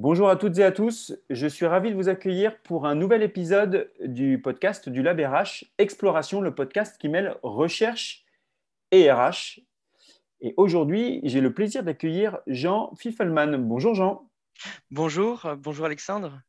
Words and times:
Bonjour 0.00 0.28
à 0.28 0.36
toutes 0.36 0.56
et 0.58 0.62
à 0.62 0.70
tous, 0.70 1.12
je 1.28 1.48
suis 1.48 1.66
ravi 1.66 1.90
de 1.90 1.96
vous 1.96 2.08
accueillir 2.08 2.56
pour 2.62 2.86
un 2.86 2.94
nouvel 2.94 3.20
épisode 3.24 3.90
du 4.00 4.40
podcast 4.40 4.88
du 4.88 5.02
Lab 5.02 5.18
RH, 5.18 5.64
Exploration, 5.78 6.40
le 6.40 6.54
podcast 6.54 6.98
qui 7.00 7.08
mêle 7.08 7.34
recherche 7.42 8.24
et 8.92 9.10
RH. 9.10 9.58
Et 10.40 10.54
aujourd'hui, 10.56 11.20
j'ai 11.24 11.40
le 11.40 11.52
plaisir 11.52 11.82
d'accueillir 11.82 12.38
Jean 12.46 12.94
Fiffelman. 12.94 13.56
Bonjour 13.56 13.96
Jean. 13.96 14.30
Bonjour, 14.92 15.48
bonjour 15.58 15.86
Alexandre. 15.86 16.42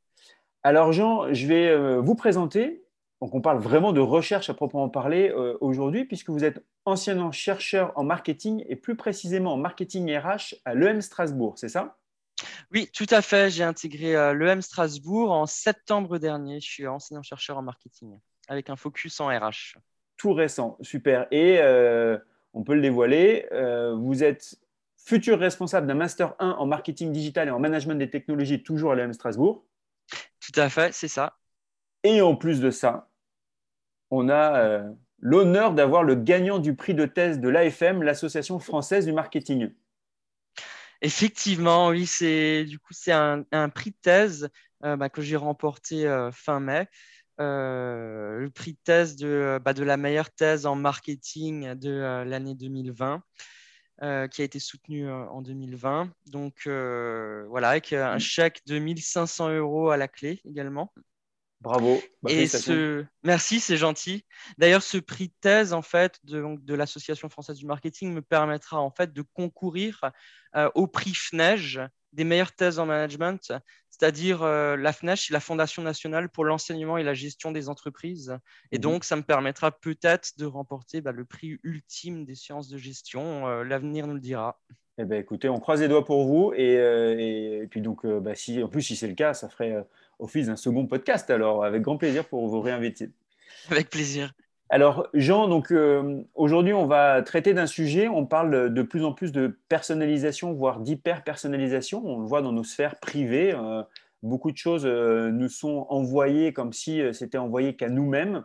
Alors 0.61 0.91
Jean, 0.91 1.33
je 1.33 1.47
vais 1.47 1.69
euh, 1.69 2.01
vous 2.01 2.13
présenter. 2.13 2.83
Donc 3.19 3.33
on 3.33 3.41
parle 3.41 3.57
vraiment 3.57 3.93
de 3.93 3.99
recherche 3.99 4.51
à 4.51 4.53
proprement 4.53 4.89
parler 4.89 5.31
euh, 5.31 5.57
aujourd'hui, 5.59 6.05
puisque 6.05 6.29
vous 6.29 6.43
êtes 6.43 6.63
anciennement 6.85 7.31
chercheur 7.31 7.93
en 7.95 8.03
marketing 8.03 8.63
et 8.69 8.75
plus 8.75 8.95
précisément 8.95 9.53
en 9.53 9.57
marketing 9.57 10.15
RH 10.15 10.53
à 10.65 10.75
l'EM 10.75 11.01
Strasbourg, 11.01 11.55
c'est 11.57 11.67
ça? 11.67 11.98
Oui, 12.71 12.89
tout 12.93 13.07
à 13.09 13.21
fait. 13.21 13.49
J'ai 13.49 13.63
intégré 13.63 14.15
euh, 14.15 14.33
l'EM 14.33 14.61
Strasbourg 14.61 15.31
en 15.31 15.45
septembre 15.45 16.17
dernier. 16.17 16.59
Je 16.59 16.69
suis 16.69 16.87
enseignant-chercheur 16.87 17.57
en 17.57 17.61
marketing 17.61 18.17
avec 18.47 18.69
un 18.69 18.75
focus 18.75 19.19
en 19.19 19.27
RH. 19.27 19.77
Tout 20.17 20.33
récent, 20.33 20.77
super. 20.81 21.27
Et 21.31 21.59
on 22.53 22.63
peut 22.63 22.73
le 22.73 22.81
dévoiler, 22.81 23.47
vous 23.95 24.23
êtes 24.23 24.59
futur 24.97 25.39
responsable 25.39 25.87
d'un 25.87 25.95
Master 25.95 26.35
1 26.39 26.51
en 26.51 26.65
marketing 26.65 27.11
digital 27.11 27.47
et 27.47 27.51
en 27.51 27.59
management 27.59 27.95
des 27.95 28.09
technologies, 28.09 28.61
toujours 28.61 28.91
à 28.91 28.95
l'EM 28.95 29.13
Strasbourg. 29.13 29.63
Tout 30.39 30.59
à 30.59 30.69
fait, 30.69 30.93
c'est 30.93 31.07
ça. 31.07 31.37
Et 32.03 32.21
en 32.21 32.35
plus 32.35 32.61
de 32.61 32.69
ça, 32.69 33.09
on 34.11 34.29
a 34.29 34.59
euh, 34.59 34.89
l'honneur 35.19 35.73
d'avoir 35.73 36.03
le 36.03 36.15
gagnant 36.15 36.59
du 36.59 36.75
prix 36.75 36.93
de 36.93 37.05
thèse 37.05 37.39
de 37.39 37.49
l'AFM, 37.49 38.03
l'Association 38.03 38.59
française 38.59 39.05
du 39.05 39.13
marketing. 39.13 39.71
Effectivement, 41.01 41.89
oui, 41.89 42.05
c'est 42.05 42.65
du 42.65 42.79
coup 42.79 42.93
c'est 42.93 43.11
un, 43.11 43.43
prix 43.69 43.91
de 43.91 43.97
thèse 44.01 44.49
euh, 44.83 44.97
bah, 44.97 45.09
que 45.09 45.21
j'ai 45.21 45.37
remporté 45.37 46.05
euh, 46.07 46.31
fin 46.31 46.59
mai. 46.59 46.87
le 47.37 48.49
prix 48.53 48.73
de 48.73 48.79
thèse 48.83 49.15
de, 49.15 49.59
bah, 49.63 49.73
de 49.73 49.83
la 49.83 49.97
meilleure 49.97 50.31
thèse 50.31 50.65
en 50.65 50.75
marketing 50.75 51.73
de 51.75 52.23
l'année 52.25 52.55
2020. 52.55 53.23
Euh, 54.01 54.29
qui 54.29 54.41
a 54.41 54.45
été 54.45 54.59
soutenu 54.59 55.09
euh, 55.09 55.27
en 55.27 55.41
2020. 55.41 56.09
Donc 56.27 56.67
euh, 56.67 57.45
voilà, 57.49 57.71
avec 57.71 57.91
un 57.91 58.17
chèque 58.17 58.61
de 58.65 58.79
1500 58.79 59.49
euros 59.49 59.89
à 59.89 59.97
la 59.97 60.07
clé 60.07 60.39
également. 60.45 60.93
Bravo. 61.61 61.99
Bah, 62.23 62.31
Et 62.31 62.47
ce... 62.47 63.05
Merci, 63.23 63.59
c'est 63.59 63.77
gentil. 63.77 64.25
D'ailleurs, 64.57 64.83
ce 64.83 64.97
prix 64.97 65.27
de 65.27 65.33
thèse 65.41 65.73
en 65.73 65.81
fait 65.81 66.19
de, 66.23 66.43
de 66.61 66.73
l'Association 66.73 67.29
française 67.29 67.57
du 67.57 67.65
marketing 67.65 68.13
me 68.13 68.21
permettra 68.21 68.79
en 68.79 68.91
fait 68.91 69.11
de 69.11 69.21
concourir 69.33 70.11
au 70.73 70.87
prix 70.87 71.13
FNEJ 71.13 71.81
des 72.13 72.23
meilleures 72.23 72.53
thèses 72.53 72.79
en 72.79 72.85
management, 72.85 73.53
c'est-à-dire 73.89 74.43
euh, 74.43 74.75
la 74.75 74.93
c'est 74.93 75.31
la 75.31 75.39
Fondation 75.39 75.81
nationale 75.81 76.29
pour 76.29 76.45
l'enseignement 76.45 76.97
et 76.97 77.03
la 77.03 77.13
gestion 77.13 77.51
des 77.51 77.69
entreprises. 77.69 78.37
Et 78.71 78.77
mhm. 78.77 78.81
donc, 78.81 79.03
ça 79.03 79.15
me 79.15 79.21
permettra 79.21 79.71
peut-être 79.71 80.37
de 80.37 80.45
remporter 80.45 81.01
bah, 81.01 81.11
le 81.11 81.25
prix 81.25 81.59
ultime 81.63 82.25
des 82.25 82.35
sciences 82.35 82.69
de 82.69 82.77
gestion. 82.77 83.47
Euh, 83.47 83.63
l'avenir 83.63 84.07
nous 84.07 84.15
le 84.15 84.19
dira. 84.19 84.59
Eh 84.97 85.05
ben, 85.05 85.19
écoutez, 85.19 85.49
on 85.49 85.59
croise 85.59 85.81
les 85.81 85.87
doigts 85.87 86.05
pour 86.05 86.25
vous. 86.25 86.53
Et, 86.53 86.77
euh, 86.77 87.65
puis, 87.69 87.81
donc, 87.81 88.05
bah, 88.05 88.35
si, 88.35 88.61
en 88.61 88.67
plus, 88.67 88.81
si 88.81 88.95
c'est 88.95 89.07
le 89.07 89.15
cas, 89.15 89.33
ça 89.33 89.47
ferait 89.47 89.85
office 90.19 90.47
d'un 90.47 90.55
second 90.55 90.85
podcast. 90.85 91.29
Alors, 91.29 91.63
avec 91.63 91.81
grand 91.81 91.97
plaisir 91.97 92.25
pour 92.25 92.47
vous 92.47 92.61
réinviter. 92.61 93.09
Avec 93.69 93.89
plaisir. 93.89 94.33
Alors, 94.71 95.07
Jean, 95.15 95.47
donc 95.47 95.71
euh, 95.71 96.21
aujourd'hui, 96.35 96.73
on 96.73 96.85
va 96.85 97.23
traiter 97.23 97.55
d'un 97.55 97.65
sujet. 97.65 98.07
On 98.07 98.27
parle 98.27 98.71
de 98.71 98.81
plus 98.83 99.03
en 99.03 99.13
plus 99.13 99.31
de 99.31 99.57
personnalisation, 99.67 100.53
voire 100.53 100.79
d'hyper-personnalisation. 100.79 102.05
On 102.05 102.19
le 102.19 102.27
voit 102.27 102.43
dans 102.43 102.51
nos 102.51 102.63
sphères 102.63 102.99
privées. 102.99 103.51
Euh, 103.51 103.81
beaucoup 104.21 104.51
de 104.51 104.57
choses 104.57 104.85
euh, 104.85 105.31
nous 105.31 105.49
sont 105.49 105.87
envoyées 105.89 106.53
comme 106.53 106.71
si 106.71 107.01
c'était 107.13 107.39
envoyé 107.39 107.75
qu'à 107.75 107.89
nous-mêmes. 107.89 108.43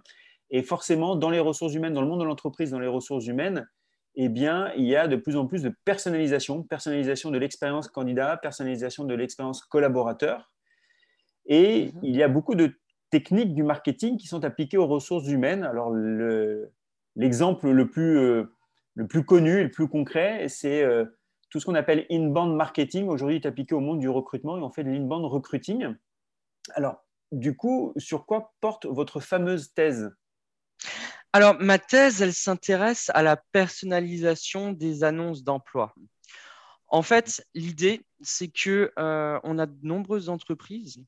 Et 0.50 0.62
forcément, 0.62 1.14
dans 1.14 1.30
les 1.30 1.41
ressources 1.41 1.75
humaines, 1.75 1.92
dans 1.92 2.00
le 2.02 2.08
monde 2.08 2.20
de 2.20 2.25
l'entreprise, 2.25 2.70
dans 2.70 2.79
les 2.79 2.86
ressources 2.86 3.27
humaines, 3.27 3.67
eh 4.17 4.29
bien, 4.29 4.73
il 4.77 4.85
y 4.85 4.96
a 4.96 5.08
de 5.08 5.17
plus 5.17 5.36
en 5.36 5.46
plus 5.46 5.62
de 5.62 5.74
personnalisation, 5.85 6.62
personnalisation 6.62 7.30
de 7.30 7.39
l'expérience 7.39 7.89
candidat, 7.89 8.36
personnalisation 8.36 9.05
de 9.05 9.14
l'expérience 9.14 9.62
collaborateur. 9.62 10.54
Et 11.46 11.86
mhm. 11.86 12.00
il 12.02 12.16
y 12.16 12.22
a 12.22 12.28
beaucoup 12.28 12.55
de 12.55 12.72
techniques 13.10 13.55
du 13.55 13.62
marketing 13.62 14.16
qui 14.16 14.27
sont 14.27 14.44
appliquées 14.44 14.78
aux 14.78 14.86
ressources 14.86 15.28
humaines. 15.28 15.62
Alors, 15.62 15.94
l'exemple 17.16 17.70
le, 17.70 17.88
plus, 17.88 18.18
euh, 18.18 18.52
le 18.94 19.06
plus 19.06 19.24
connu 19.24 19.60
et 19.60 19.62
le 19.62 19.70
plus 19.70 19.88
concret, 19.88 20.48
c'est 20.48 20.82
euh, 20.82 21.05
tout 21.50 21.60
ce 21.60 21.66
qu'on 21.66 21.74
appelle 21.74 22.06
inbound 22.10 22.56
marketing. 22.56 23.08
Aujourd'hui, 23.08 23.36
est 23.36 23.46
appliqué 23.46 23.74
au 23.74 23.80
monde 23.80 24.00
du 24.00 24.08
recrutement 24.08 24.58
et 24.58 24.60
on 24.60 24.70
fait 24.70 24.84
de 24.84 24.90
l'inbound 24.90 25.24
recruiting. 25.27 25.94
Alors, 26.74 27.05
du 27.30 27.56
coup, 27.56 27.92
sur 27.96 28.26
quoi 28.26 28.52
porte 28.61 28.86
votre 28.86 29.20
fameuse 29.20 29.72
thèse? 29.74 30.11
Alors, 31.32 31.56
ma 31.61 31.78
thèse, 31.78 32.22
elle 32.22 32.32
s'intéresse 32.32 33.11
à 33.14 33.22
la 33.22 33.36
personnalisation 33.36 34.72
des 34.72 35.05
annonces 35.05 35.42
d'emploi. 35.42 35.94
En 36.88 37.02
fait, 37.02 37.44
l'idée, 37.55 38.05
c'est 38.20 38.48
que 38.48 38.92
euh, 38.98 39.40
on 39.42 39.58
a 39.58 39.66
de 39.66 39.76
nombreuses 39.82 40.28
entreprises 40.28 41.02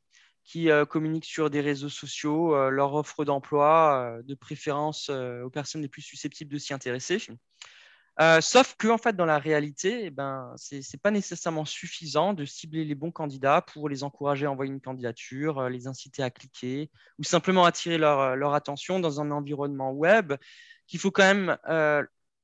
qui 0.46 0.70
euh, 0.70 0.84
communiquent 0.86 1.26
sur 1.26 1.50
des 1.50 1.60
réseaux 1.60 1.88
sociaux 1.88 2.54
euh, 2.54 2.70
leur 2.70 2.94
offre 2.94 3.24
d'emploi, 3.24 4.16
euh, 4.18 4.22
de 4.22 4.34
préférence 4.34 5.10
aux 5.10 5.50
personnes 5.50 5.82
les 5.82 5.88
plus 5.88 6.02
susceptibles 6.02 6.52
de 6.52 6.58
s'y 6.58 6.72
intéresser. 6.72 7.18
sauf 8.40 8.76
que, 8.78 8.86
en 8.88 8.96
fait, 8.96 9.16
dans 9.16 9.26
la 9.26 9.38
réalité, 9.38 10.06
eh 10.06 10.10
ben, 10.10 10.54
ce 10.56 10.76
n'est 10.76 11.00
pas 11.02 11.10
nécessairement 11.10 11.64
suffisant 11.64 12.32
de 12.32 12.44
cibler 12.44 12.84
les 12.84 12.94
bons 12.94 13.10
candidats 13.10 13.60
pour 13.60 13.88
les 13.88 14.04
encourager 14.04 14.46
à 14.46 14.50
envoyer 14.50 14.72
une 14.72 14.80
candidature, 14.80 15.68
les 15.68 15.88
inciter 15.88 16.22
à 16.22 16.30
cliquer 16.30 16.90
ou 17.18 17.24
simplement 17.24 17.64
attirer 17.64 17.98
leur, 17.98 18.36
leur 18.36 18.54
attention 18.54 19.00
dans 19.00 19.20
un 19.20 19.30
environnement 19.32 19.92
web 19.92 20.32
qu'il 20.86 21.00
faut 21.00 21.10
quand 21.10 21.34
même, 21.34 21.58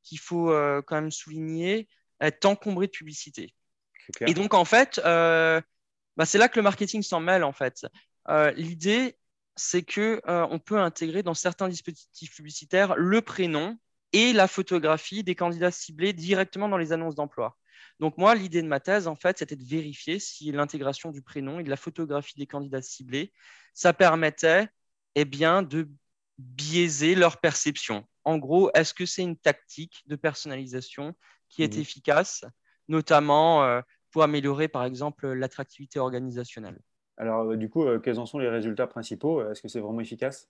qu'il 0.03 0.19
faut, 0.19 0.49
quand 0.87 0.97
même 0.97 1.13
souligner 1.13 1.89
est 2.21 2.45
encombré 2.45 2.87
de 2.89 2.93
publicité. 2.93 3.55
Et 4.27 4.35
donc, 4.35 4.55
en 4.55 4.65
fait, 4.65 5.01
bah, 6.17 6.27
c'est 6.27 6.39
là 6.39 6.49
que 6.49 6.59
le 6.59 6.63
marketing 6.63 7.03
s'en 7.03 7.21
mêle 7.21 7.45
en 7.45 7.53
fait. 7.53 7.87
Euh, 8.29 8.51
l'idée, 8.53 9.17
c'est 9.57 9.83
que 9.83 10.21
euh, 10.29 10.47
on 10.51 10.59
peut 10.59 10.79
intégrer 10.79 11.23
dans 11.23 11.35
certains 11.35 11.69
dispositifs 11.69 12.35
publicitaires 12.35 12.95
le 12.97 13.21
prénom 13.21 13.79
et 14.13 14.33
la 14.33 14.49
photographie 14.49 15.25
des 15.25 15.35
candidats 15.35 15.71
ciblés 15.71 16.13
directement 16.13 16.69
dans 16.69 16.77
les 16.77 16.93
annonces 16.93 17.15
d'emploi. 17.15 17.57
Donc 17.99 18.19
moi, 18.19 18.35
l'idée 18.35 18.63
de 18.63 18.69
ma 18.69 18.81
thèse, 18.81 19.07
en 19.07 19.17
fait, 19.17 19.39
c'était 19.39 19.57
de 19.57 19.65
vérifier 19.65 20.19
si 20.19 20.53
l'intégration 20.53 21.11
du 21.11 21.23
prénom 21.23 21.61
et 21.61 21.63
de 21.63 21.71
la 21.71 21.77
photographie 21.77 22.37
des 22.37 22.47
candidats 22.47 22.83
ciblés, 22.83 23.33
ça 23.75 23.93
permettait 23.93 24.69
eh 25.15 25.25
bien, 25.25 25.63
de 25.63 25.89
biaiser 26.39 27.15
leur 27.15 27.39
perception. 27.39 28.07
En 28.25 28.39
gros, 28.39 28.71
est-ce 28.75 28.95
que 28.95 29.07
c'est 29.07 29.23
une 29.23 29.37
tactique 29.37 30.03
de 30.07 30.17
personnalisation 30.17 31.15
qui 31.49 31.63
est 31.63 31.77
mmh 31.77 31.81
efficace, 31.81 32.45
notamment 32.89 33.65
euh, 33.65 33.81
pour 34.13 34.23
améliorer, 34.23 34.69
par 34.69 34.85
exemple, 34.85 35.27
l'attractivité 35.33 35.99
organisationnelle. 35.99 36.79
Alors, 37.17 37.51
euh, 37.51 37.57
du 37.57 37.69
coup, 37.69 37.85
euh, 37.85 37.99
quels 37.99 38.19
en 38.19 38.27
sont 38.27 38.39
les 38.39 38.49
résultats 38.49 38.87
principaux? 38.87 39.49
Est-ce 39.51 39.63
que 39.63 39.69
c'est 39.69 39.81
vraiment 39.81 40.01
efficace? 40.01 40.49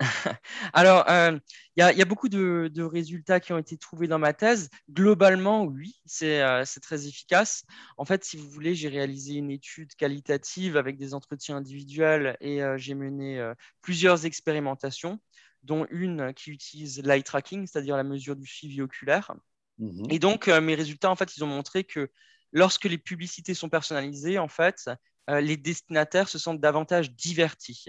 Alors, 0.72 1.08
euh, 1.10 1.38
il 1.76 1.84
y, 1.84 2.02
a 2.02 2.04
beaucoup 2.06 2.30
de, 2.30 2.82
résultats 2.82 3.38
qui 3.38 3.52
ont 3.52 3.58
été 3.58 3.76
trouvés 3.76 4.08
dans 4.08 4.18
ma 4.18 4.32
thèse. 4.32 4.70
Globalement, 4.90 5.64
oui, 5.64 6.00
c'est 6.06 6.42
très 6.80 7.06
efficace. 7.06 7.64
En 7.98 8.06
fait, 8.06 8.24
si 8.24 8.38
vous 8.38 8.48
voulez, 8.48 8.74
j'ai 8.74 8.88
réalisé 8.88 9.34
une 9.34 9.50
étude 9.50 9.94
qualitative 9.94 10.78
avec 10.78 10.96
des 10.96 11.12
entretiens 11.12 11.58
individuels 11.58 12.38
et 12.40 12.62
j'ai 12.76 12.94
mené 12.94 13.52
plusieurs 13.82 14.24
expérimentations, 14.24 15.20
dont 15.64 15.86
une 15.90 16.32
qui 16.32 16.50
utilise 16.50 17.02
l'eye 17.02 17.22
tracking, 17.22 17.66
c'est-à-dire 17.66 17.98
la 17.98 18.04
mesure 18.04 18.36
du 18.36 18.46
suivi 18.46 18.80
oculaire. 18.80 19.34
Mmh 19.78 20.04
et 20.08 20.18
donc, 20.18 20.48
mes 20.48 20.74
résultats, 20.74 21.10
en 21.10 21.16
fait, 21.16 21.36
ils 21.36 21.44
ont 21.44 21.48
montré 21.48 21.84
que 21.84 22.10
lorsque 22.52 22.84
les 22.84 22.98
publicités 22.98 23.54
sont 23.54 23.68
personnalisées, 23.68 24.38
en 24.38 24.48
fait, 24.48 24.90
euh, 25.30 25.40
les 25.40 25.56
destinataires 25.56 26.28
se 26.28 26.38
sentent 26.38 26.60
davantage 26.60 27.12
divertis. 27.12 27.86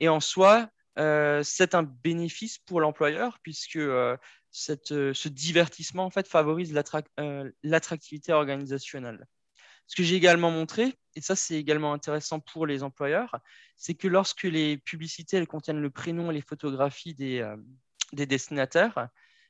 Et 0.00 0.08
en 0.08 0.20
soi, 0.20 0.68
euh, 0.98 1.42
c'est 1.42 1.74
un 1.74 1.82
bénéfice 1.82 2.58
pour 2.58 2.80
l'employeur 2.80 3.38
puisque 3.42 3.76
euh, 3.76 4.16
ce 4.50 5.28
divertissement 5.28 6.04
en 6.04 6.10
fait 6.10 6.28
favorise 6.28 6.74
l'attractivité 7.62 8.32
organisationnelle. 8.32 9.26
Ce 9.86 9.96
que 9.96 10.02
j'ai 10.02 10.16
également 10.16 10.50
montré, 10.50 10.94
et 11.14 11.22
ça 11.22 11.34
c'est 11.34 11.54
également 11.54 11.94
intéressant 11.94 12.40
pour 12.40 12.66
les 12.66 12.82
employeurs, 12.82 13.38
c'est 13.76 13.94
que 13.94 14.08
lorsque 14.08 14.42
les 14.42 14.76
publicités 14.76 15.38
elles 15.38 15.46
contiennent 15.46 15.80
le 15.80 15.90
prénom 15.90 16.30
et 16.30 16.34
les 16.34 16.42
photographies 16.42 17.14
des, 17.14 17.50
des 18.12 18.26
destinataires, 18.26 19.08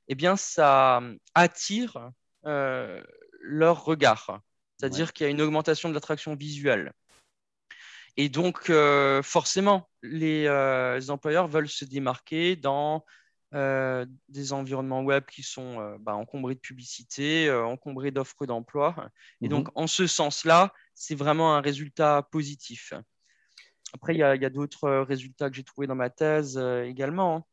eh 0.08 0.14
bien 0.14 0.36
ça 0.36 1.02
attire 1.34 2.10
leur 2.44 3.84
regard. 3.84 4.40
C'est-à-dire 4.82 5.12
qu'il 5.12 5.24
y 5.24 5.28
a 5.28 5.30
une 5.30 5.40
augmentation 5.40 5.88
de 5.88 5.94
l'attraction 5.94 6.34
visuelle. 6.34 6.92
Et 8.16 8.28
donc, 8.28 8.68
euh, 8.68 9.22
forcément, 9.22 9.88
les, 10.02 10.46
euh, 10.46 11.00
employeurs 11.08 11.46
veulent 11.46 11.68
se 11.68 11.84
démarquer 11.84 12.56
dans 12.56 13.04
euh, 13.54 14.04
des 14.28 14.52
environnements 14.52 15.02
web 15.02 15.24
qui 15.30 15.44
sont 15.44 15.96
bah, 16.00 16.16
encombrés 16.16 16.56
de 16.56 16.60
publicité, 16.60 17.48
encombrés 17.48 18.10
d'offres 18.10 18.44
d'emploi. 18.44 18.96
Et 19.40 19.48
donc, 19.48 19.68
mhm. 19.68 19.72
en 19.76 19.86
ce 19.86 20.08
sens-là, 20.08 20.72
c'est 20.96 21.14
vraiment 21.14 21.54
un 21.54 21.60
résultat 21.60 22.26
positif. 22.32 22.92
Après, 23.94 24.14
il 24.14 24.18
y 24.18 24.24
a, 24.24 24.50
d'autres 24.50 24.90
résultats 24.90 25.48
que 25.48 25.54
j'ai 25.54 25.64
trouvés 25.64 25.86
dans 25.86 25.94
ma 25.94 26.10
thèse 26.10 26.58
également. 26.84 27.46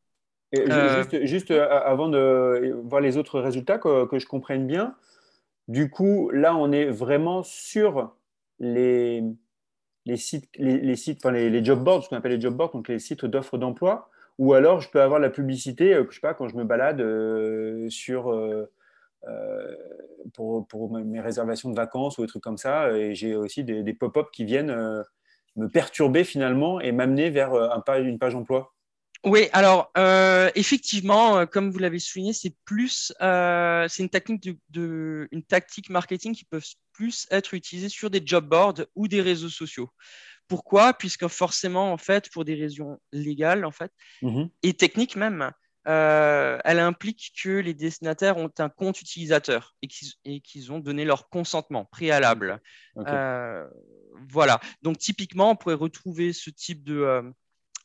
Hein. 0.52 1.06
Juste, 1.22 1.52
avant 1.52 2.08
de 2.08 2.76
voir 2.86 3.00
les 3.00 3.16
autres 3.18 3.38
résultats, 3.38 3.78
que, 3.78 4.18
je 4.18 4.26
comprenne 4.26 4.66
bien, 4.66 4.96
du 5.70 5.88
coup, 5.88 6.30
là, 6.30 6.56
on 6.56 6.72
est 6.72 6.86
vraiment 6.86 7.44
sur 7.44 8.12
les, 8.58 9.22
sites, 10.16 10.50
les, 10.56 10.96
sites 10.96 11.24
enfin, 11.24 11.30
les, 11.30 11.64
job 11.64 11.84
boards, 11.84 12.02
ce 12.02 12.08
qu'on 12.08 12.16
appelle 12.16 12.32
les 12.32 12.40
job 12.40 12.56
boards, 12.56 12.72
donc 12.72 12.88
les 12.88 12.98
sites 12.98 13.24
d'offres 13.24 13.56
d'emploi, 13.56 14.10
ou 14.40 14.52
alors 14.52 14.80
je 14.80 14.90
peux 14.90 15.00
avoir 15.00 15.20
la 15.20 15.30
publicité, 15.30 15.94
euh, 15.94 16.04
je 16.10 16.16
sais 16.16 16.20
pas, 16.20 16.34
quand 16.34 16.48
je 16.48 16.56
me 16.56 16.64
balade 16.64 16.98
sur 17.88 18.36
pour, 20.34 20.66
pour, 20.66 20.92
mes 20.92 21.20
réservations 21.20 21.70
de 21.70 21.76
vacances 21.76 22.18
ou 22.18 22.22
des 22.22 22.26
trucs 22.26 22.42
comme 22.42 22.58
ça, 22.58 22.90
et 22.90 23.14
j'ai 23.14 23.36
aussi 23.36 23.62
des, 23.62 23.94
pop-up 23.94 24.26
qui 24.32 24.44
viennent 24.44 24.74
me 25.54 25.68
perturber 25.68 26.24
finalement 26.24 26.80
et 26.80 26.90
m'amener 26.90 27.30
vers 27.30 27.54
un 27.54 27.80
une 27.98 28.18
page 28.18 28.34
emploi. 28.34 28.74
Oui, 29.24 29.48
alors 29.52 29.90
euh, 29.98 30.50
effectivement, 30.54 31.38
euh, 31.38 31.46
comme 31.46 31.70
vous 31.70 31.78
l'avez 31.78 31.98
souligné, 31.98 32.32
c'est 32.32 32.54
plus, 32.64 33.12
euh, 33.20 33.86
c'est 33.88 34.02
une 34.02 34.08
technique 34.08 34.58
de, 34.70 35.28
une 35.30 35.42
tactique 35.42 35.90
marketing 35.90 36.34
qui 36.34 36.44
peut 36.44 36.60
plus 36.92 37.26
être 37.30 37.52
utilisée 37.52 37.90
sur 37.90 38.08
des 38.08 38.22
job 38.24 38.48
boards 38.48 38.86
ou 38.94 39.08
des 39.08 39.20
réseaux 39.20 39.50
sociaux. 39.50 39.90
Pourquoi? 40.48 40.94
Puisque 40.94 41.28
forcément, 41.28 41.92
en 41.92 41.98
fait, 41.98 42.30
pour 42.30 42.44
des 42.46 42.54
raisons 42.54 42.98
légales, 43.12 43.64
en 43.64 43.70
fait, 43.70 43.92
mmh 44.22 44.46
et 44.62 44.72
techniques 44.74 45.16
même, 45.16 45.52
elle 45.84 46.78
implique 46.78 47.32
que 47.42 47.50
les 47.50 47.74
destinataires 47.74 48.36
ont 48.36 48.50
un 48.58 48.68
compte 48.68 49.00
utilisateur 49.00 49.74
et 49.82 50.40
qu'ils 50.40 50.72
ont 50.72 50.78
donné 50.78 51.04
leur 51.04 51.28
consentement 51.28 51.84
préalable. 51.84 52.60
voilà. 52.96 54.60
Donc 54.82 54.98
typiquement, 54.98 55.50
on 55.50 55.56
pourrait 55.56 55.74
retrouver 55.74 56.32
ce 56.32 56.50
type 56.50 56.84
de 56.84 57.32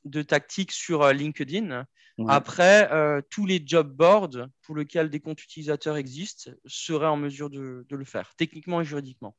de 0.06 0.22
tactiques 0.22 0.72
sur 0.72 1.02
euh, 1.02 1.13
LinkedIn. 1.13 1.86
Après, 2.30 2.90
euh, 2.94 3.22
tous 3.30 3.46
les 3.46 3.62
job 3.66 3.92
boards 3.92 4.48
pour 4.62 4.78
lesquels 4.78 5.10
des 5.10 5.19
comptes 5.19 5.44
utilisateurs 5.44 5.98
existent 5.98 6.50
seraient 6.66 7.07
en 7.07 7.18
mesure 7.18 7.50
de, 7.50 7.86
le 7.90 8.06
faire, 8.06 8.34
techniquement 8.38 8.80
et 8.80 8.86
juridiquement. 8.86 9.36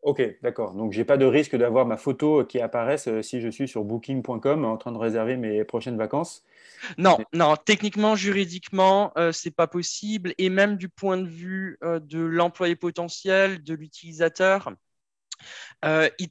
Ok, 0.00 0.22
d'accord. 0.42 0.74
Donc, 0.74 0.92
je 0.92 0.98
n'ai 0.98 1.04
pas 1.04 1.18
de 1.18 1.26
risque 1.26 1.54
d'avoir 1.54 1.84
ma 1.84 1.98
photo 1.98 2.44
qui 2.44 2.60
apparaisse 2.60 3.08
euh, 3.08 3.20
si 3.20 3.42
je 3.42 3.48
suis 3.48 3.68
sur 3.68 3.84
booking.com 3.84 4.64
en 4.64 4.76
train 4.78 4.92
de 4.92 4.98
réserver 4.98 5.36
mes 5.36 5.64
prochaines 5.64 5.98
vacances 5.98 6.44
Non, 6.96 7.18
non. 7.34 7.56
Techniquement, 7.56 8.16
juridiquement, 8.16 9.12
ce 9.16 9.32
c'est 9.32 9.50
pas 9.50 9.66
possible. 9.66 10.32
Et 10.38 10.48
même 10.48 10.76
du 10.76 10.88
point 10.88 11.18
de 11.18 11.28
vue 11.28 11.78
de 11.82 12.20
l'employé 12.20 12.74
potentiel, 12.74 13.62
de 13.62 13.74
l'utilisateur, 13.74 14.72
il 15.82 16.28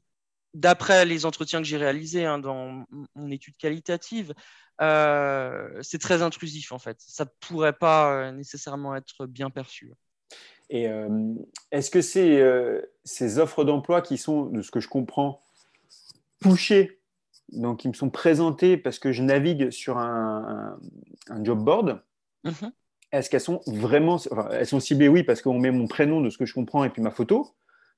d'après 0.54 1.06
les 1.06 1.26
entretiens 1.26 1.60
que 1.60 1.68
j'ai 1.68 1.78
réalisés 1.78 2.26
hein, 2.26 2.40
dans 2.40 2.86
mon 3.16 3.32
étude 3.32 3.56
qualitative, 3.58 4.34
euh, 4.82 5.70
c'est 5.82 6.00
très 6.00 6.22
intrusif 6.22 6.72
en 6.72 6.80
fait. 6.80 6.98
Ça 7.00 7.26
ne 7.26 7.30
pourrait 7.40 7.74
pas 7.74 8.14
euh, 8.14 8.32
nécessairement 8.32 8.96
être 8.96 9.26
bien 9.26 9.50
perçu. 9.50 9.92
Et 10.70 10.88
euh, 10.88 11.34
est-ce 11.72 11.92
que 11.92 12.02
c'est 12.02 12.42
ces 13.04 13.40
offres 13.40 13.64
d'emploi 13.64 14.02
qui 14.02 14.18
sont, 14.18 14.46
de 14.46 14.62
ce 14.62 14.72
que 14.72 14.80
je 14.80 14.88
comprends, 14.88 15.42
pushées, 16.40 17.00
donc 17.50 17.80
qui 17.80 17.88
me 17.88 17.94
sont 17.94 18.10
présentées 18.10 18.78
parce 18.78 18.98
que 18.98 19.12
je 19.12 19.22
navigue 19.22 19.70
sur 19.70 19.98
un, 19.98 20.80
job 21.42 21.64
board 21.64 22.02
mm-hmm. 22.46 22.72
Est-ce 23.12 23.30
qu'elles 23.30 23.42
sont 23.42 23.62
vraiment, 23.68 24.18
elles 24.52 24.66
sont 24.66 24.80
ciblées? 24.80 25.08
Oui 25.08 25.24
parce 25.24 25.44
qu'on 25.44 25.60
met 25.60 25.70
mon 25.70 25.88
prénom 25.88 26.22
de 26.22 26.32
ce 26.32 26.38
que 26.40 26.48
je 26.48 26.54
comprends 26.56 26.84
et 26.84 26.90
puis 26.90 27.04
ma 27.04 27.12
photo, 27.12 27.54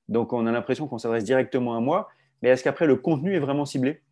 donc 0.08 0.34
on 0.34 0.46
a 0.46 0.52
l'impression 0.52 0.86
qu'on 0.86 0.98
s'adresse 0.98 1.24
directement 1.24 1.74
à 1.74 1.80
moi. 1.80 2.10
Mais 2.42 2.50
est-ce 2.50 2.64
qu'après, 2.64 2.86
le 2.86 2.96
contenu 2.96 3.34
est 3.34 3.40
vraiment 3.40 3.64
ciblé? 3.64 4.02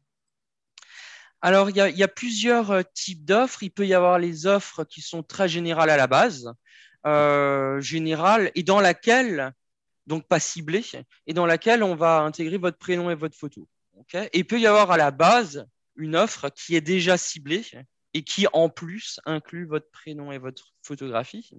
Alors, 1.41 1.69
il 1.69 1.77
y, 1.77 2.03
a, 2.03 2.09
plusieurs 2.09 2.71
euh, 2.71 2.83
types 2.95 3.25
d'offres. 3.25 3.63
Il 3.63 3.71
peut 3.71 3.87
y 3.87 3.93
avoir 3.93 4.19
les 4.19 4.47
offres 4.47 4.85
qui 4.85 5.03
sont 5.03 5.23
très 5.23 5.49
générales 5.49 5.91
à 5.91 5.97
la 5.97 6.07
base, 6.07 6.53
euh, 7.07 7.81
générales, 7.81 8.51
et 8.55 8.63
dans 8.63 8.81
laquelle, 8.81 9.53
donc 10.07 10.27
pas 10.27 10.41
ciblées, 10.41 10.85
et 11.27 11.35
dans 11.35 11.45
laquelle 11.45 11.83
on 11.83 11.97
va 11.97 12.21
intégrer 12.21 12.57
votre 12.57 12.79
prénom 12.79 13.11
et 13.11 13.15
votre 13.15 13.37
photo. 13.37 13.69
et 14.15 14.31
il 14.33 14.47
peut 14.47 14.59
y 14.59 14.67
avoir 14.67 14.91
à 14.91 14.97
la 14.97 15.11
base 15.11 15.67
une 15.97 16.17
offre 16.17 16.49
qui 16.49 16.77
est 16.77 16.81
déjà 16.81 17.17
ciblée 17.19 17.63
et 18.15 18.23
qui 18.23 18.47
en 18.53 18.69
plus 18.69 19.21
inclut 19.27 19.67
votre 19.67 19.91
prénom 19.91 20.31
et 20.31 20.39
votre 20.39 20.73
photographie. 20.83 21.51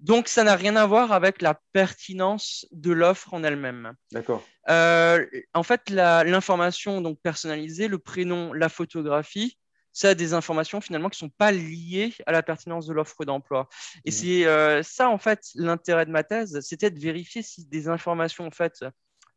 Donc 0.00 0.26
ça 0.26 0.42
n'a 0.42 0.56
rien 0.56 0.74
à 0.74 0.86
voir 0.86 1.12
avec 1.12 1.42
la 1.42 1.60
pertinence 1.72 2.66
de 2.72 2.92
l'offre 2.92 3.34
en 3.34 3.44
elle-même. 3.44 3.92
D'accord. 4.10 4.42
Euh, 4.70 5.26
en 5.52 5.62
fait, 5.62 5.90
l'information 5.90 7.02
donc 7.02 7.20
personnalisée, 7.20 7.88
le 7.88 7.98
prénom, 7.98 8.54
la 8.54 8.70
photographie, 8.70 9.58
ça 9.92 10.14
des 10.14 10.32
informations 10.32 10.80
finalement 10.80 11.10
qui 11.10 11.22
ne 11.22 11.28
sont 11.28 11.34
pas 11.36 11.52
liées 11.52 12.14
à 12.24 12.32
la 12.32 12.42
pertinence 12.42 12.86
de 12.86 12.94
l'offre 12.94 13.26
d'emploi. 13.26 13.68
Et 14.06 14.10
mmh. 14.10 14.12
c'est 14.12 14.46
euh, 14.46 14.82
ça 14.82 15.10
en 15.10 15.18
fait 15.18 15.50
l'intérêt 15.54 16.06
de 16.06 16.10
ma 16.10 16.24
thèse, 16.24 16.58
c'était 16.60 16.90
de 16.90 16.98
vérifier 16.98 17.42
si 17.42 17.66
des 17.66 17.88
informations 17.88 18.46
en 18.46 18.50
fait 18.50 18.82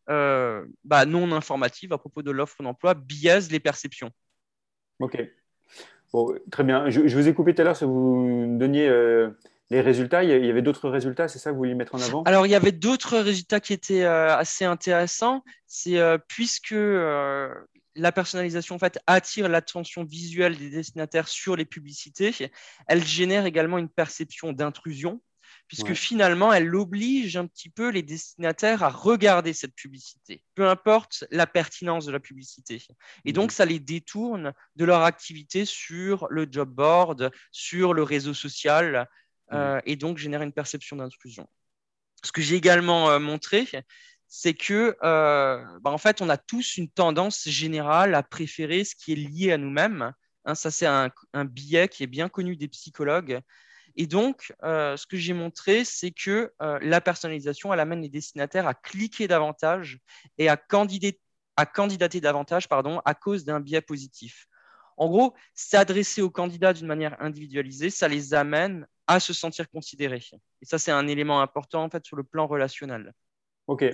euh, 0.09 0.65
bah, 0.85 1.05
non 1.05 1.33
informatives 1.33 1.91
à 1.91 1.97
propos 1.97 2.21
de 2.21 2.31
l'offre 2.31 2.63
d'emploi 2.63 2.93
biaisent 2.93 3.51
les 3.51 3.59
perceptions. 3.59 4.11
Ok 4.99 5.19
très 6.51 6.63
bien. 6.63 6.89
Je, 6.89 7.01
vous 7.01 7.27
ai 7.27 7.33
coupé 7.33 7.53
tout 7.53 7.61
à 7.61 7.65
l'heure, 7.65 7.75
si 7.75 7.85
vous 7.85 8.45
donniez 8.57 8.87
euh, 8.87 9.29
les 9.69 9.81
résultats. 9.81 10.23
Il 10.23 10.45
y 10.45 10.49
avait 10.49 10.61
d'autres 10.61 10.89
résultats, 10.89 11.27
c'est 11.27 11.39
ça 11.39 11.49
que 11.49 11.55
vous 11.55 11.59
vouliez 11.59 11.75
mettre 11.75 11.95
en 11.95 12.01
avant? 12.01 12.23
Alors, 12.23 12.45
il 12.45 12.49
y 12.49 12.55
avait 12.55 12.71
d'autres 12.71 13.17
résultats 13.17 13.59
qui 13.59 13.73
étaient 13.73 14.03
euh, 14.03 14.35
assez 14.35 14.65
intéressants. 14.65 15.43
C'est 15.67 15.97
euh, 15.97 16.17
puisque 16.27 16.75
la 17.97 18.11
personnalisation 18.11 18.75
en 18.75 18.79
fait, 18.79 18.99
attire 19.07 19.47
l'attention 19.47 20.03
visuelle 20.03 20.57
des 20.57 20.69
destinataires 20.69 21.27
sur 21.27 21.55
les 21.55 21.65
publicités, 21.65 22.33
elle 22.87 23.03
génère 23.03 23.45
également 23.45 23.77
une 23.77 23.89
perception 23.89 24.51
d'intrusion 24.51 25.21
puisque 25.67 25.93
finalement, 25.93 26.53
elle 26.53 26.73
oblige 26.75 27.37
un 27.37 27.47
petit 27.47 27.69
peu 27.69 27.89
les 27.89 28.03
destinataires 28.03 28.83
à 28.83 28.89
regarder 28.89 29.53
cette 29.53 29.73
publicité, 29.73 30.43
peu 30.53 30.67
importe 30.67 31.23
la 31.31 31.47
pertinence 31.47 32.05
de 32.05 32.11
la 32.11 32.19
publicité. 32.19 32.81
Et 33.25 33.33
donc, 33.33 33.45
mhm. 33.51 33.55
ça 33.55 33.65
les 33.65 33.79
détourne 33.79 34.53
de 34.75 34.85
leur 34.85 35.01
activité 35.01 35.65
sur 35.65 36.27
le 36.29 36.47
job 36.49 36.69
board, 36.69 37.31
sur 37.51 37.93
le 37.93 38.03
réseau 38.03 38.33
social, 38.33 39.07
mhm. 39.51 39.57
euh, 39.57 39.81
et 39.85 39.95
donc 39.95 40.17
génère 40.17 40.43
une 40.43 40.53
perception 40.53 40.97
d'intrusion. 40.97 41.47
Ce 42.23 42.31
que 42.31 42.41
j'ai 42.41 42.55
également 42.55 43.09
euh, 43.09 43.19
montré, 43.19 43.67
c'est 44.27 44.53
que, 44.53 44.95
euh, 45.03 45.63
bah, 45.81 45.91
en 45.91 45.97
fait, 45.97 46.21
on 46.21 46.29
a 46.29 46.37
tous 46.37 46.77
une 46.77 46.89
tendance 46.89 47.47
générale 47.47 48.13
à 48.15 48.23
préférer 48.23 48.83
ce 48.83 48.95
qui 48.95 49.13
est 49.13 49.15
lié 49.15 49.51
à 49.51 49.57
nous-mêmes. 49.57 50.13
Hein, 50.45 50.55
ça, 50.55 50.69
c'est 50.69 50.85
un, 50.85 51.09
un, 51.33 51.45
biais 51.45 51.87
qui 51.87 52.03
est 52.03 52.07
bien 52.07 52.29
connu 52.29 52.55
des 52.55 52.67
psychologues. 52.67 53.41
Et 53.97 54.07
donc, 54.07 54.53
euh, 54.63 54.97
ce 54.97 55.07
que 55.07 55.17
j'ai 55.17 55.33
montré, 55.33 55.85
c'est 55.85 56.11
que 56.11 56.53
euh, 56.61 56.79
la 56.81 57.01
personnalisation, 57.01 57.73
elle 57.73 57.79
amène 57.79 58.01
les 58.01 58.09
destinataires 58.09 58.67
à 58.67 58.73
cliquer 58.73 59.27
davantage 59.27 59.99
et 60.37 60.49
à, 60.49 60.57
candidater, 60.57 61.19
à 61.55 61.65
candidater 61.65 62.19
davantage 62.19 62.67
pardon, 62.67 63.01
à 63.05 63.13
cause 63.13 63.45
d'un 63.45 63.59
biais 63.59 63.81
positif. 63.81 64.47
En 64.97 65.07
gros, 65.07 65.33
s'adresser 65.53 66.21
aux 66.21 66.29
candidats 66.29 66.73
d'une 66.73 66.87
manière 66.87 67.21
individualisée, 67.21 67.89
ça 67.89 68.07
les 68.07 68.33
amène 68.33 68.87
à 69.07 69.19
se 69.19 69.33
sentir 69.33 69.69
considérés. 69.69 70.23
Et 70.61 70.65
ça, 70.65 70.79
c'est 70.79 70.91
un 70.91 71.07
élément 71.07 71.41
important 71.41 71.83
en 71.83 71.89
fait 71.89 72.05
sur 72.05 72.15
le 72.15 72.23
plan 72.23 72.47
relationnel. 72.47 73.13
OK. 73.67 73.85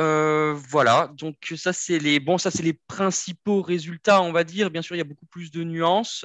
Euh, 0.00 0.54
voilà, 0.54 1.10
donc 1.14 1.52
ça 1.56 1.74
c'est 1.74 1.98
les 1.98 2.20
bon, 2.20 2.38
ça 2.38 2.50
c'est 2.50 2.62
les 2.62 2.72
principaux 2.72 3.60
résultats, 3.60 4.22
on 4.22 4.32
va 4.32 4.42
dire. 4.42 4.70
Bien 4.70 4.80
sûr, 4.80 4.96
il 4.96 4.98
y 4.98 5.02
a 5.02 5.04
beaucoup 5.04 5.26
plus 5.26 5.50
de 5.50 5.62
nuances. 5.62 6.24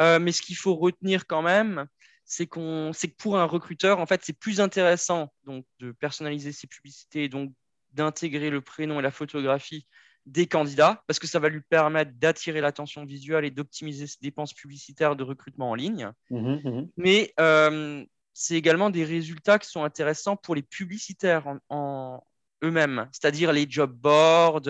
Euh, 0.00 0.18
mais 0.18 0.32
ce 0.32 0.42
qu'il 0.42 0.56
faut 0.56 0.74
retenir 0.74 1.26
quand 1.26 1.42
même, 1.42 1.86
c'est 2.24 2.46
qu'on, 2.46 2.92
que 2.92 3.06
pour 3.16 3.38
un 3.38 3.44
recruteur, 3.44 4.00
en 4.00 4.06
fait, 4.06 4.20
c'est 4.22 4.38
plus 4.38 4.60
intéressant 4.60 5.32
donc 5.44 5.64
de 5.80 5.92
personnaliser 5.92 6.52
ses 6.52 6.66
publicités 6.66 7.24
et 7.24 7.28
donc 7.28 7.52
d'intégrer 7.94 8.50
le 8.50 8.60
prénom 8.60 9.00
et 9.00 9.02
la 9.02 9.10
photographie 9.10 9.86
des 10.26 10.46
candidats 10.46 11.02
parce 11.06 11.18
que 11.18 11.26
ça 11.26 11.38
va 11.38 11.48
lui 11.48 11.62
permettre 11.62 12.12
d'attirer 12.16 12.60
l'attention 12.60 13.04
visuelle 13.04 13.46
et 13.46 13.50
d'optimiser 13.50 14.06
ses 14.06 14.18
dépenses 14.20 14.52
publicitaires 14.52 15.16
de 15.16 15.24
recrutement 15.24 15.70
en 15.70 15.74
ligne. 15.74 16.12
Mmh 16.30 16.56
mmh 16.64 16.88
mais 16.96 17.32
euh, 17.40 18.04
c'est 18.34 18.54
également 18.54 18.90
des 18.90 19.04
résultats 19.04 19.58
qui 19.58 19.68
sont 19.68 19.84
intéressants 19.84 20.36
pour 20.36 20.54
les 20.54 20.62
publicitaires 20.62 21.58
en, 21.70 22.22
eux-mêmes, 22.62 23.08
c'est-à-dire 23.12 23.52
les 23.52 23.66
job 23.68 23.92
boards, 23.92 24.62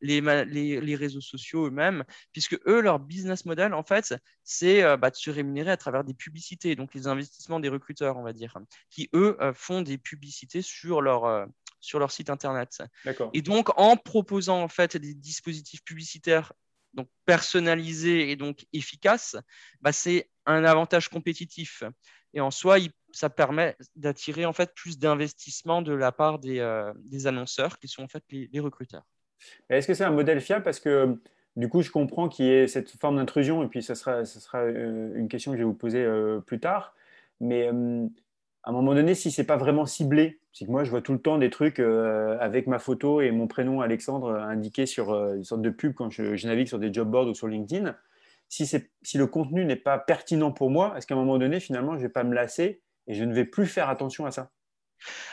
les, 0.00 0.20
les, 0.20 0.96
réseaux 0.96 1.20
sociaux 1.20 1.66
eux-mêmes, 1.66 2.04
puisque 2.32 2.58
eux, 2.66 2.80
leur 2.80 2.98
business 2.98 3.44
model, 3.44 3.74
en 3.74 3.82
fait, 3.82 4.14
c'est 4.42 4.82
euh, 4.82 4.96
bah, 4.96 5.10
de 5.10 5.16
se 5.16 5.30
rémunérer 5.30 5.70
à 5.70 5.76
travers 5.76 6.04
des 6.04 6.14
publicités, 6.14 6.76
donc 6.76 6.94
les 6.94 7.06
investissements 7.06 7.60
des 7.60 7.68
recruteurs, 7.68 8.16
on 8.16 8.22
va 8.22 8.32
dire, 8.32 8.56
qui, 8.90 9.08
eux, 9.14 9.36
euh, 9.40 9.52
font 9.54 9.82
des 9.82 9.98
publicités 9.98 10.62
sur 10.62 11.02
leur, 11.02 11.24
euh, 11.24 11.46
sur 11.80 11.98
leur 11.98 12.10
site 12.10 12.30
Internet. 12.30 12.82
Et 13.32 13.42
donc, 13.42 13.70
en 13.78 13.96
proposant, 13.96 14.62
en 14.62 14.68
fait, 14.68 14.96
des 14.96 15.14
dispositifs 15.14 15.84
publicitaires 15.84 16.52
donc 16.94 17.08
personnalisés 17.26 18.30
et 18.30 18.36
donc 18.36 18.66
efficaces, 18.72 19.36
bah, 19.80 19.92
c'est 19.92 20.30
un 20.46 20.64
avantage 20.64 21.08
compétitif. 21.08 21.82
Et 22.34 22.40
en 22.40 22.50
soi, 22.50 22.78
ils 22.78 22.92
ça 23.16 23.30
permet 23.30 23.76
d'attirer 23.96 24.46
en 24.46 24.52
fait 24.52 24.72
plus 24.74 24.98
d'investissement 24.98 25.82
de 25.82 25.92
la 25.92 26.12
part 26.12 26.38
des, 26.38 26.60
annonceurs 27.26 27.78
qui 27.78 27.88
sont 27.88 28.02
en 28.02 28.08
fait 28.08 28.24
les, 28.30 28.60
recruteurs. 28.60 29.04
Est-ce 29.68 29.86
que 29.86 29.94
c'est 29.94 30.04
un 30.04 30.10
modèle 30.10 30.40
fiable? 30.40 30.64
Parce 30.64 30.80
que 30.80 31.18
du 31.56 31.68
coup, 31.68 31.82
je 31.82 31.90
comprends 31.90 32.28
qu'il 32.28 32.46
y 32.46 32.50
ait 32.50 32.66
cette 32.66 32.90
forme 32.90 33.16
d'intrusion, 33.16 33.62
et 33.62 33.68
puis 33.68 33.82
ce 33.82 33.94
sera, 33.94 34.24
ce 34.24 34.40
sera 34.40 34.64
une 34.64 35.28
question 35.28 35.52
que 35.52 35.56
je 35.56 35.62
vais 35.62 35.66
vous 35.66 35.74
poser 35.74 36.06
plus 36.46 36.60
tard. 36.60 36.94
Mais 37.40 37.70
à 38.64 38.70
un 38.70 38.72
moment 38.72 38.94
donné, 38.94 39.14
si 39.14 39.30
c'est 39.30 39.44
pas 39.44 39.58
vraiment 39.58 39.84
ciblé, 39.84 40.40
c'est 40.52 40.64
que 40.64 40.70
moi 40.70 40.84
je 40.84 40.90
vois 40.90 41.02
tout 41.02 41.12
le 41.12 41.18
temps 41.18 41.36
des 41.36 41.50
trucs 41.50 41.80
euh, 41.80 42.38
avec 42.40 42.66
ma 42.66 42.78
photo 42.78 43.20
et 43.20 43.30
mon 43.30 43.46
prénom 43.46 43.82
Alexandre 43.82 44.34
indiqué 44.34 44.86
sur 44.86 45.12
euh, 45.12 45.34
une 45.34 45.44
sorte 45.44 45.60
de 45.60 45.70
pub 45.70 45.92
quand 45.94 46.10
je, 46.10 46.46
navigue 46.46 46.68
sur 46.68 46.78
des 46.78 46.92
job 46.92 47.10
boards 47.10 47.28
ou 47.28 47.34
sur 47.34 47.46
LinkedIn. 47.46 47.94
Si, 48.48 48.66
si 49.02 49.18
le 49.18 49.26
contenu 49.26 49.64
n'est 49.64 49.76
pas 49.76 49.98
pertinent 49.98 50.50
pour 50.50 50.70
moi, 50.70 50.94
est-ce 50.96 51.06
qu'à 51.06 51.14
un 51.14 51.18
moment 51.18 51.38
donné, 51.38 51.60
finalement, 51.60 51.92
je 51.92 51.98
ne 51.98 52.02
vais 52.02 52.08
pas 52.08 52.24
me 52.24 52.34
lasser 52.34 52.80
et 53.06 53.14
je 53.14 53.24
ne 53.24 53.34
vais 53.34 53.44
plus 53.44 53.66
faire 53.66 53.88
attention 53.88 54.26
à 54.26 54.30
ça 54.30 54.50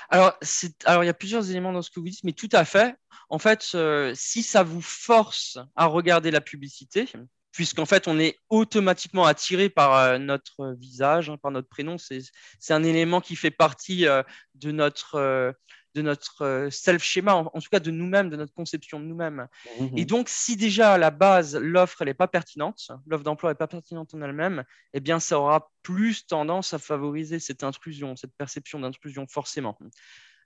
alors, 0.09 0.37
alors, 0.85 1.03
il 1.03 1.07
y 1.07 1.09
a 1.09 1.13
plusieurs 1.13 1.49
éléments 1.49 1.71
dans 1.71 1.81
ce 1.81 1.89
que 1.89 1.99
vous 1.99 2.09
dites, 2.09 2.23
mais 2.23 2.33
tout 2.33 2.49
à 2.51 2.65
fait. 2.65 2.95
En 3.29 3.39
fait, 3.39 3.69
euh, 3.75 4.11
si 4.15 4.43
ça 4.43 4.63
vous 4.63 4.81
force 4.81 5.57
à 5.75 5.85
regarder 5.85 6.31
la 6.31 6.41
publicité, 6.41 7.07
puisqu'en 7.51 7.85
fait, 7.85 8.07
on 8.07 8.19
est 8.19 8.37
automatiquement 8.49 9.25
attiré 9.25 9.69
par 9.69 9.95
euh, 9.95 10.17
notre 10.17 10.73
visage, 10.77 11.29
hein, 11.29 11.37
par 11.41 11.51
notre 11.51 11.69
prénom. 11.69 11.95
C'est 11.97 12.73
un 12.73 12.83
élément 12.83 13.21
qui 13.21 13.35
fait 13.35 13.51
partie 13.51 14.05
euh, 14.05 14.23
de 14.55 14.71
notre, 14.71 15.53
de 15.95 16.01
notre 16.01 16.69
self-schéma, 16.71 17.36
en, 17.36 17.60
tout 17.60 17.69
cas 17.71 17.79
de 17.79 17.91
nous-mêmes, 17.91 18.29
de 18.29 18.36
notre 18.36 18.53
conception 18.53 19.00
de 19.00 19.05
nous-mêmes. 19.05 19.48
Mmh 19.79 19.98
Et 19.98 20.05
donc, 20.05 20.29
si 20.29 20.55
déjà 20.55 20.93
à 20.93 20.98
la 20.98 21.12
base, 21.12 21.55
l'offre 21.55 22.05
n'est 22.05 22.13
pas 22.13 22.27
pertinente, 22.27 22.91
l'offre 23.07 23.24
d'emploi 23.24 23.51
n'est 23.51 23.55
pas 23.55 23.67
pertinente 23.67 24.13
en 24.13 24.21
elle-même, 24.21 24.63
eh 24.93 25.00
bien, 25.00 25.19
ça 25.19 25.39
aura 25.39 25.71
plus 25.83 26.25
tendance 26.25 26.74
à 26.74 26.79
favoriser 26.79 27.39
cette 27.39 27.63
intrusion, 27.63 28.15
cette 28.15 28.36
perception 28.38 28.79
d'intrusion, 28.79 29.27
forcément. 29.27 29.77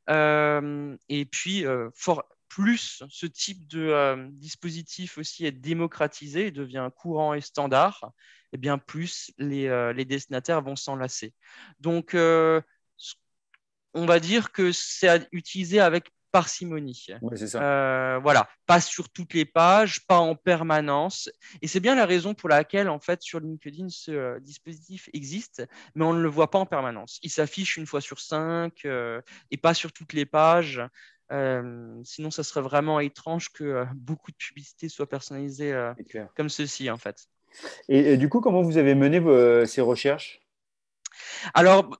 et 0.09 1.25
puis, 1.25 1.65
for 1.93 2.23
plus 2.55 3.03
ce 3.09 3.25
type 3.25 3.67
de 3.67 3.89
euh, 3.89 4.29
dispositif 4.31 5.17
aussi 5.17 5.45
est 5.45 5.51
démocratisé, 5.51 6.51
devient 6.51 6.89
courant 6.95 7.33
et 7.33 7.41
standard, 7.41 8.11
eh 8.53 8.57
bien 8.57 8.77
plus 8.77 9.31
les, 9.37 9.67
euh, 9.67 9.91
les 9.93 10.05
destinataires 10.05 10.61
vont 10.61 10.77
s'enlacer. 10.77 11.33
Donc, 11.79 12.13
euh, 12.13 12.61
on 13.95 14.05
va 14.05 14.19
dire 14.19 14.51
que 14.51 14.71
c'est 14.71 15.07
à 15.07 15.19
utiliser 15.31 15.79
avec 15.79 16.11
parcimonie. 16.31 17.07
ça. 17.35 18.19
voilà, 18.19 18.49
pas 18.65 18.81
sur 18.81 19.09
toutes 19.09 19.33
les 19.33 19.45
pages, 19.45 20.05
pas 20.05 20.19
en 20.19 20.35
permanence. 20.35 21.31
Et 21.61 21.67
c'est 21.67 21.79
bien 21.79 21.95
la 21.95 22.05
raison 22.05 22.33
pour 22.33 22.49
laquelle, 22.49 22.89
en 22.89 22.99
fait, 22.99 23.21
sur 23.21 23.39
LinkedIn, 23.39 23.87
ce 23.89 24.37
dispositif 24.39 25.09
existe, 25.13 25.65
mais 25.95 26.03
on 26.03 26.11
ne 26.11 26.21
le 26.21 26.27
voit 26.27 26.51
pas 26.51 26.59
en 26.59 26.65
permanence. 26.65 27.19
Il 27.23 27.29
s'affiche 27.29 27.77
une 27.77 27.85
fois 27.85 28.01
sur 28.01 28.19
cinq 28.19 28.85
et 28.85 29.57
pas 29.57 29.73
sur 29.73 29.93
toutes 29.93 30.11
les 30.11 30.25
pages. 30.25 30.81
Euh, 31.31 32.01
sinon, 32.03 32.31
ça 32.31 32.43
serait 32.43 32.61
vraiment 32.61 32.99
étrange 32.99 33.51
que 33.51 33.63
euh, 33.63 33.85
beaucoup 33.95 34.31
de 34.31 34.37
publicités 34.37 34.89
soient 34.89 35.09
personnalisées 35.09 35.73
euh, 35.73 35.93
comme 36.35 36.49
ceci, 36.49 36.89
en 36.89 36.97
fait. 36.97 37.27
Et, 37.89 38.17
du 38.17 38.29
coup, 38.29 38.41
comment 38.41 38.61
vous 38.61 38.77
avez 38.77 38.95
mené 38.95 39.19
ces 39.65 39.81
recherches? 39.81 40.41
Alors, 41.53 41.97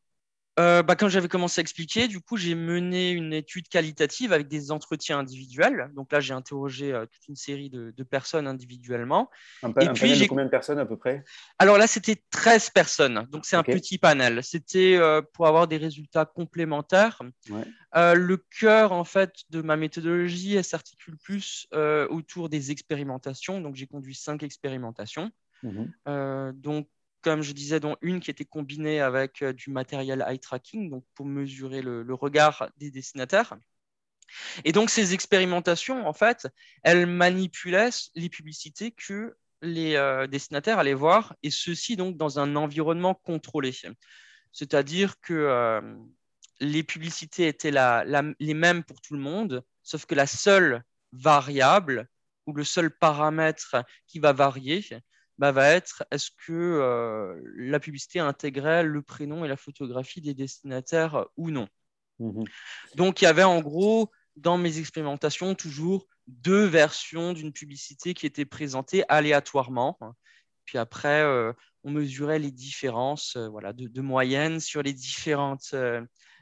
euh, 0.59 0.83
bah, 0.83 0.95
Quand 0.95 1.09
j'avais 1.09 1.27
commencé 1.27 1.59
à 1.59 1.63
expliquer, 1.63 2.07
du 2.07 2.21
coup, 2.21 2.37
j'ai 2.37 2.55
mené 2.55 3.11
une 3.11 3.33
étude 3.33 3.67
qualitative 3.67 4.31
avec 4.31 4.47
des 4.47 4.71
entretiens 4.71 5.19
individuels. 5.19 5.91
Donc 5.93 6.11
là, 6.11 6.19
j'ai 6.19 6.33
interrogé 6.33 6.93
euh, 6.93 7.05
toute 7.05 7.27
une 7.27 7.35
série 7.35 7.69
de, 7.69 7.91
personnes 8.03 8.47
individuellement. 8.47 9.29
Un, 9.63 9.69
et 9.81 9.89
puis, 9.89 10.19
de 10.19 10.27
combien 10.27 10.45
de 10.45 10.49
personnes 10.49 10.79
à 10.79 10.85
peu 10.85 10.95
près? 10.95 11.23
Alors 11.59 11.77
là, 11.77 11.87
c'était 11.87 12.17
13 12.29 12.69
personnes. 12.69 13.27
Donc 13.31 13.45
c'est 13.45 13.55
un 13.55 13.63
petit 13.63 13.97
panel. 13.97 14.43
C'était 14.43 14.95
euh, 14.95 15.21
pour 15.33 15.47
avoir 15.47 15.67
des 15.67 15.77
résultats 15.77 16.25
complémentaires. 16.25 17.21
le 17.93 18.37
cœur, 18.59 18.91
en 18.91 19.03
fait, 19.03 19.33
de 19.49 19.61
ma 19.61 19.75
méthodologie, 19.75 20.55
elle 20.55 20.63
s'articule 20.63 21.17
plus 21.17 21.67
autour 22.09 22.49
des 22.49 22.71
expérimentations. 22.71 23.59
Donc 23.59 23.75
j'ai 23.75 23.87
conduit 23.87 24.15
cinq 24.15 24.43
expérimentations. 24.43 25.31
Mmh 25.63 25.85
donc 26.53 26.87
comme 27.25 27.41
je 27.41 27.53
disais, 27.53 27.79
dont 27.79 27.97
une 28.01 28.19
qui 28.19 28.29
était 28.29 28.45
combinée 28.45 29.01
avec 29.01 29.41
euh, 29.41 29.51
du 29.51 29.71
matériel 29.71 30.23
eye 30.27 30.37
tracking, 30.37 30.91
donc 30.91 31.03
pour 31.15 31.25
mesurer 31.25 31.81
le, 31.81 32.05
regard 32.13 32.69
des 32.77 32.91
dessinateurs. 32.91 33.57
Et 34.63 34.71
donc 34.71 34.91
ces 34.91 35.15
expérimentations, 35.15 36.07
en 36.07 36.13
fait, 36.13 36.47
elles 36.83 37.07
manipulaient 37.07 37.89
les 38.13 38.29
publicités 38.29 38.91
que 38.91 39.35
les 39.63 39.95
euh, 39.95 40.27
destinataires 40.27 40.77
allaient 40.77 40.93
voir, 40.93 41.35
et 41.41 41.49
ceci 41.49 41.95
donc 41.95 42.15
dans 42.15 42.37
un 42.37 42.55
environnement 42.55 43.15
contrôlé. 43.15 43.71
C'est-à-dire 44.51 45.19
que 45.19 45.33
euh, 45.33 45.81
les 46.59 46.83
publicités 46.83 47.47
étaient 47.47 47.73
les 48.39 48.53
mêmes 48.53 48.83
pour 48.83 49.01
tout 49.01 49.15
le 49.15 49.19
monde, 49.19 49.63
sauf 49.81 50.05
que 50.05 50.13
la 50.13 50.27
seule 50.27 50.83
variable 51.11 52.07
ou 52.45 52.53
le 52.53 52.63
seul 52.63 52.95
paramètre 52.95 53.83
qui 54.05 54.19
va 54.19 54.31
varier, 54.31 54.85
bah, 55.37 55.51
va 55.51 55.69
être 55.69 56.05
est-ce 56.11 56.31
que 56.31 56.53
euh, 56.53 57.41
la 57.57 57.79
publicité 57.79 58.19
intégrait 58.19 58.83
le 58.83 59.01
prénom 59.01 59.43
et 59.43 59.47
la 59.47 59.57
photographie 59.57 60.21
des 60.21 60.33
destinataires 60.33 61.25
ou 61.35 61.51
non? 61.51 61.67
Mmh 62.19 62.45
Donc, 62.95 63.21
il 63.21 63.25
y 63.25 63.27
avait 63.27 63.43
en 63.43 63.59
gros, 63.61 64.11
dans 64.37 64.57
mes 64.57 64.79
expérimentations, 64.79 65.53
toujours 65.55 66.07
deux 66.27 66.65
versions 66.65 67.33
d'une 67.33 67.51
publicité 67.51 68.13
qui 68.13 68.25
étaient 68.25 68.45
présentées 68.45 69.03
aléatoirement. 69.09 69.97
Puis 70.63 70.77
après, 70.77 71.21
euh, 71.21 71.51
on 71.83 71.91
mesurait 71.91 72.39
les 72.39 72.51
différences 72.51 73.35
euh, 73.35 73.47
voilà, 73.49 73.73
de, 73.73 74.01
moyenne 74.01 74.59
sur 74.59 74.81
les, 74.81 74.93
différentes, 74.93 75.75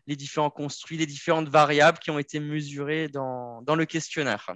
les 0.05 0.15
différents 0.15 0.51
construits, 0.51 0.97
les 0.97 1.07
différentes 1.07 1.49
variables 1.49 1.97
qui 1.97 2.11
ont 2.11 2.19
été 2.19 2.39
mesurées 2.39 3.07
dans, 3.07 3.63
dans 3.63 3.75
le 3.75 3.85
questionnaire. 3.85 4.51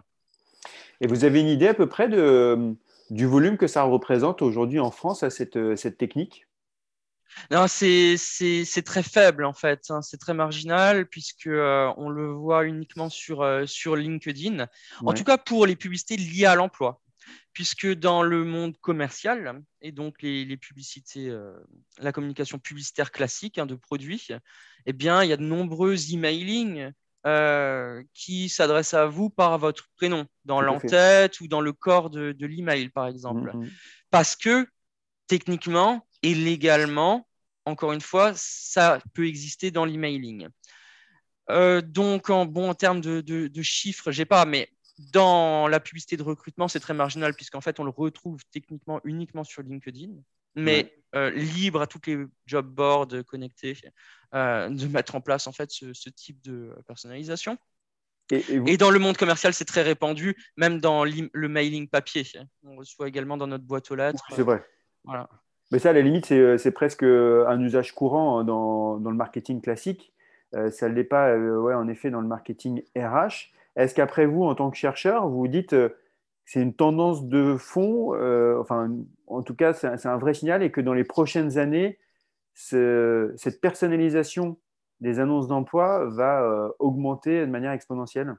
Et 1.02 1.08
vous 1.08 1.26
avez 1.26 1.42
une 1.42 1.48
idée 1.48 1.68
à 1.68 1.74
peu 1.74 1.88
près 1.88 2.08
de, 2.08 2.76
du 3.10 3.26
volume 3.26 3.58
que 3.58 3.68
ça 3.68 3.84
représente 3.84 4.42
aujourd'hui 4.42 4.80
en 4.80 4.92
France 4.92 5.24
à 5.24 5.30
cette, 5.30 5.58
euh, 5.58 5.76
cette 5.76 5.98
technique? 5.98 6.48
Non, 7.52 7.68
c'est 7.68 8.16
très 8.86 9.04
faible 9.04 9.46
en 9.46 9.54
fait, 9.54 9.86
hein. 9.90 10.02
c'est 10.02 10.18
très 10.18 10.34
marginal 10.34 11.08
puisque 11.08 11.48
euh, 11.48 11.92
on 11.98 12.10
le 12.10 12.32
voit 12.32 12.66
uniquement 12.66 13.10
sur, 13.10 13.42
euh, 13.42 13.66
sur 13.66 13.96
LinkedIn. 13.96 14.68
En 15.06 15.14
tout 15.14 15.24
cas 15.24 15.38
pour 15.38 15.66
les 15.66 15.76
publicités 15.76 16.18
liées 16.18 16.46
à 16.46 16.56
l'emploi, 16.56 17.02
puisque 17.54 17.88
dans 17.94 18.24
le 18.24 18.44
monde 18.44 18.78
commercial 18.80 19.62
et 19.82 19.92
donc 19.92 20.22
les, 20.22 20.46
les 20.46 20.58
publicités, 20.58 21.32
la 22.00 22.12
communication 22.12 22.60
publicitaire 22.60 23.12
classique 23.12 23.58
hein, 23.58 23.66
de 23.66 23.76
produits, 23.76 24.30
eh 24.86 24.94
bien 24.94 25.22
il 25.22 25.30
y 25.30 25.34
a 25.34 25.38
de 25.38 25.44
nombreux 25.44 26.12
emailing 26.12 26.92
euh, 27.28 28.02
qui 28.14 28.48
s'adresse 28.48 28.94
à 28.94 29.06
vous 29.06 29.30
par 29.30 29.58
votre 29.60 29.90
prénom, 29.98 30.26
dans 30.46 30.62
l'entête 30.62 31.40
ou 31.42 31.48
dans 31.48 31.62
le 31.62 31.74
corps 31.74 32.10
de, 32.10 32.34
l'email, 32.40 32.90
par 32.90 33.08
exemple. 33.08 33.52
Mm, 33.54 33.66
mm. 33.66 33.70
Parce 34.12 34.36
que 34.36 34.66
techniquement 35.28 36.08
et 36.24 36.34
légalement, 36.34 37.28
encore 37.66 37.92
une 37.92 38.02
fois, 38.02 38.32
ça 38.36 39.02
peut 39.14 39.28
exister 39.28 39.72
dans 39.72 39.84
l'emailing. 39.84 40.48
Euh, 41.50 41.82
donc, 41.82 42.30
en, 42.30 42.46
bon, 42.46 42.70
en 42.70 42.74
termes 42.74 43.02
de, 43.02 43.22
de, 43.22 43.48
de 43.48 43.62
chiffres, 43.62 44.12
j'ai 44.12 44.26
pas, 44.26 44.46
mais 44.46 44.70
dans 45.12 45.68
la 45.68 45.82
publicité 45.82 46.16
de 46.16 46.24
recrutement, 46.24 46.70
c'est 46.70 46.80
très 46.80 46.94
marginal 46.94 47.34
puisqu'en 47.34 47.62
fait, 47.62 47.80
on 47.80 47.84
le 47.84 47.92
retrouve 47.92 48.42
techniquement 48.52 49.02
uniquement 49.04 49.44
sur 49.44 49.62
LinkedIn 49.64 50.14
mais 50.58 50.94
euh, 51.16 51.30
libre 51.30 51.82
à 51.82 51.88
toutes 51.88 52.08
les 52.08 52.26
job 52.46 52.68
boards 52.68 53.24
connectés 53.26 53.78
euh, 54.36 54.70
de 54.70 54.88
mettre 54.88 55.16
en 55.16 55.22
place 55.22 55.48
en 55.48 55.54
fait 55.54 55.72
ce, 55.72 56.10
type 56.10 56.42
de 56.44 56.76
personnalisation. 56.86 57.58
Et, 58.30 58.76
dans 58.76 58.92
le 58.92 59.00
monde 59.00 59.16
commercial, 59.16 59.54
c'est 59.54 59.64
très 59.64 59.84
répandu, 59.84 60.36
même 60.58 60.82
dans 60.82 61.06
le 61.06 61.48
mailing 61.48 61.88
papier. 61.88 62.26
On 62.66 62.76
reçoit 62.76 63.08
également 63.08 63.38
dans 63.38 63.48
notre 63.48 63.64
boîte 63.64 63.90
aux 63.90 63.96
lettres. 63.96 64.22
C'est 64.36 64.42
vrai. 64.42 64.66
Voilà. 65.06 65.30
Mais 65.72 65.80
ça, 65.80 65.92
à 65.92 65.94
la 65.94 66.02
limite, 66.02 66.26
c'est 66.26 66.72
presque 66.72 67.04
un 67.04 67.62
usage 67.62 67.96
courant 67.96 68.44
dans, 68.44 68.98
dans 68.98 69.12
le 69.12 69.16
marketing 69.16 69.62
classique. 69.62 70.12
Euh, 70.56 70.70
ça 70.72 70.90
ne 70.90 70.94
l'est 70.94 71.06
pas, 71.06 71.38
ouais, 71.38 71.74
en 71.74 71.88
effet, 71.88 72.10
dans 72.10 72.20
le 72.20 72.28
marketing 72.28 72.84
RH. 72.98 73.54
Est-ce 73.78 73.96
qu'après 73.96 74.26
vous, 74.26 74.44
en 74.44 74.56
tant 74.56 74.72
que 74.72 74.78
chercheur, 74.78 75.30
vous 75.30 75.38
vous 75.38 75.48
dites 75.48 75.74
c'est 76.48 76.62
une 76.62 76.74
tendance 76.74 77.26
de 77.26 77.58
fond, 77.58 78.16
euh, 78.16 78.58
enfin, 78.62 78.90
en 79.28 79.44
tout 79.44 79.54
cas, 79.54 79.74
c'est 79.74 80.06
un, 80.06 80.18
vrai 80.18 80.34
signal 80.34 80.64
et 80.64 80.72
que 80.72 80.80
dans 80.80 80.94
les 80.94 81.04
prochaines 81.04 81.58
années, 81.58 82.00
cette 82.54 83.60
personnalisation 83.62 84.58
des 85.02 85.20
annonces 85.20 85.50
d'emploi 85.50 86.06
va 86.06 86.42
euh, 86.42 86.70
augmenter 86.80 87.42
de 87.42 87.52
manière 87.52 87.74
exponentielle 87.74 88.34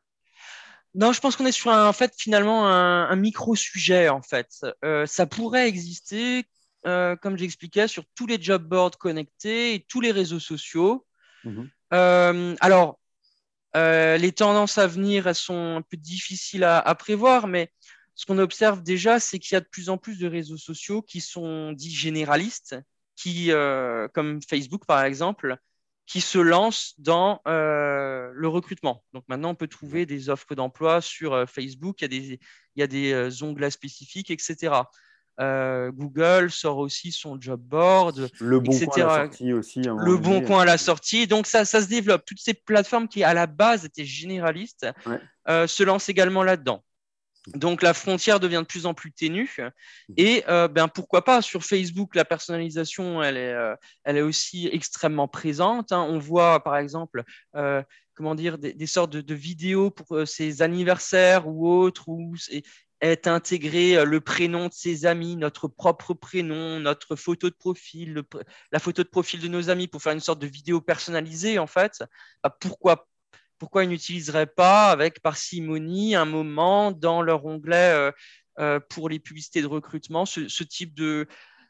non, 0.95 1.13
je 1.13 1.21
pense 1.21 1.37
qu'on 1.37 1.45
est 1.45 1.53
sur 1.53 1.71
un, 1.71 1.87
en 1.87 1.93
fait 1.93 2.15
finalement 2.17 2.67
un, 2.67 3.15
micro-sujet 3.15 4.09
en 4.09 4.23
fait. 4.23 4.49
Euh, 4.83 5.05
ça 5.05 5.27
pourrait 5.27 5.69
exister, 5.69 6.47
comme 6.83 7.37
j'expliquais, 7.37 7.89
sur 7.89 8.05
tous 8.15 8.27
les 8.27 8.41
job 8.41 8.63
boards 8.63 8.97
connectés 8.99 9.75
et 9.75 9.85
tous 9.87 10.01
les 10.01 10.11
réseaux 10.11 10.41
sociaux. 10.41 11.07
Mmh 11.45 11.65
alors, 11.91 12.99
les 13.75 14.33
tendances 14.33 14.79
à 14.79 14.87
venir, 14.87 15.27
elles 15.27 15.35
sont 15.35 15.77
un 15.77 15.83
peu 15.83 15.99
difficiles 15.99 16.65
à 16.65 16.95
prévoir, 16.95 17.47
mais 17.47 17.71
ce 18.19 18.27
qu'on 18.27 18.39
observe 18.39 18.83
déjà, 18.83 19.21
c'est 19.21 19.39
qu'il 19.39 19.55
y 19.55 19.57
a 19.57 19.61
de 19.61 19.69
plus 19.71 19.91
en 19.91 19.97
plus 19.97 20.19
de 20.19 20.27
réseaux 20.27 20.57
sociaux 20.57 21.03
qui 21.03 21.21
sont 21.21 21.71
dits 21.71 21.95
généralistes, 21.95 22.77
qui, 23.15 23.53
euh, 23.53 24.09
comme 24.09 24.41
Facebook 24.43 24.85
par 24.87 25.05
exemple, 25.05 25.57
qui 26.05 26.21
se 26.21 26.39
lance 26.39 26.95
dans 26.99 27.41
euh, 27.47 28.33
le 28.35 28.49
recrutement. 28.49 29.05
Donc 29.13 29.23
maintenant, 29.29 29.51
on 29.51 29.55
peut 29.55 29.69
trouver 29.69 30.05
des 30.05 30.31
offres 30.31 30.57
d'emploi 30.57 31.01
sur 31.01 31.33
euh, 31.33 31.47
Facebook, 31.47 32.01
il 32.01 32.03
y 32.03 32.07
a 32.07 32.09
des, 32.09 32.41
il 32.75 32.81
y 32.81 32.83
a 32.83 32.89
des 32.89 33.43
onglets 33.45 33.71
spécifiques, 33.71 34.33
etc. 34.33 34.75
Google 35.39 36.51
sort 36.51 36.79
aussi 36.79 37.13
son 37.13 37.41
job 37.41 37.61
board, 37.61 38.29
le 38.41 38.59
bon 38.59 38.73
etc. 38.73 38.89
coin 38.91 39.05
à 39.05 39.07
la 39.07 39.25
sortie 39.27 39.53
aussi. 39.53 39.81
Le 39.83 40.17
bon 40.17 40.41
coin 40.41 40.63
à 40.63 40.65
la 40.65 40.79
sortie. 40.79 41.29
Donc 41.29 41.47
ça, 41.47 41.65
ça 41.65 41.81
se 41.81 41.87
développe. 41.87 42.25
Toutes 42.27 42.41
ces 42.41 42.55
plateformes 42.55 43.07
qui 43.07 43.23
à 43.23 43.33
la 43.33 43.47
base 43.47 43.85
étaient 43.85 44.05
généralistes 44.05 44.89
se 45.47 45.83
lancent 45.85 46.09
également 46.09 46.43
là-dedans. 46.43 46.83
Donc 47.55 47.83
la 47.83 47.95
frontière 47.95 48.41
devient 48.41 48.61
de 48.63 48.67
plus 48.67 48.87
en 48.87 48.95
plus 48.95 49.13
ténue 49.13 49.57
et 50.17 50.45
euh, 50.49 50.69
ben 50.69 50.89
pourquoi 50.89 51.25
pas 51.25 51.43
sur 51.43 51.65
Facebook 51.65 52.15
la 52.15 52.25
personnalisation 52.25 53.23
elle 53.23 53.37
est, 53.37 53.53
euh, 53.53 53.75
elle 54.05 54.17
est 54.17 54.23
aussi 54.23 54.69
extrêmement 54.73 55.29
présente. 55.29 55.93
Hein. 55.93 56.03
On 56.03 56.19
voit 56.19 56.63
par 56.63 56.77
exemple 56.77 57.25
euh, 57.57 57.83
comment 58.15 58.35
dire 58.35 58.59
des, 58.59 58.87
sortes 58.87 59.17
de, 59.17 59.35
vidéos 59.35 59.91
pour 59.91 60.27
ses 60.27 60.63
anniversaires 60.63 61.47
ou 61.47 61.69
autres 61.69 62.09
où 62.09 62.35
est 63.01 63.29
intégré 63.29 64.05
le 64.05 64.21
prénom 64.21 64.67
de 64.67 64.73
ses 64.73 65.07
amis, 65.07 65.37
notre 65.37 65.69
propre 65.69 66.15
prénom, 66.15 66.81
notre 66.81 67.15
photo 67.15 67.49
de 67.49 67.55
profil, 67.55 68.23
la 68.73 68.81
photo 68.81 69.05
de 69.05 69.09
profil 69.09 69.41
de 69.41 69.47
nos 69.47 69.71
amis 69.71 69.87
pour 69.87 70.03
faire 70.03 70.13
une 70.13 70.21
sorte 70.21 70.41
de 70.41 70.49
vidéo 70.49 70.81
personnalisée 70.81 71.61
en 71.61 71.69
fait. 71.69 72.03
Bah, 72.43 72.57
pourquoi 72.61 73.08
pourquoi 73.59 73.85
ils 73.85 73.91
n'utiliseraient 73.91 74.47
pas 74.47 74.91
avec 74.91 75.21
parcimonie 75.21 76.15
un 76.15 76.25
moment 76.25 76.93
dans 76.93 77.23
leur 77.23 77.45
onglet 77.45 77.93
euh, 77.93 78.13
euh, 78.59 78.81
pour 78.89 79.09
les 79.09 79.19
publicités 79.19 79.63
de 79.63 79.67
recrutement 79.67 80.27
ce, 80.27 80.41
type 80.65 80.95
de 80.95 81.27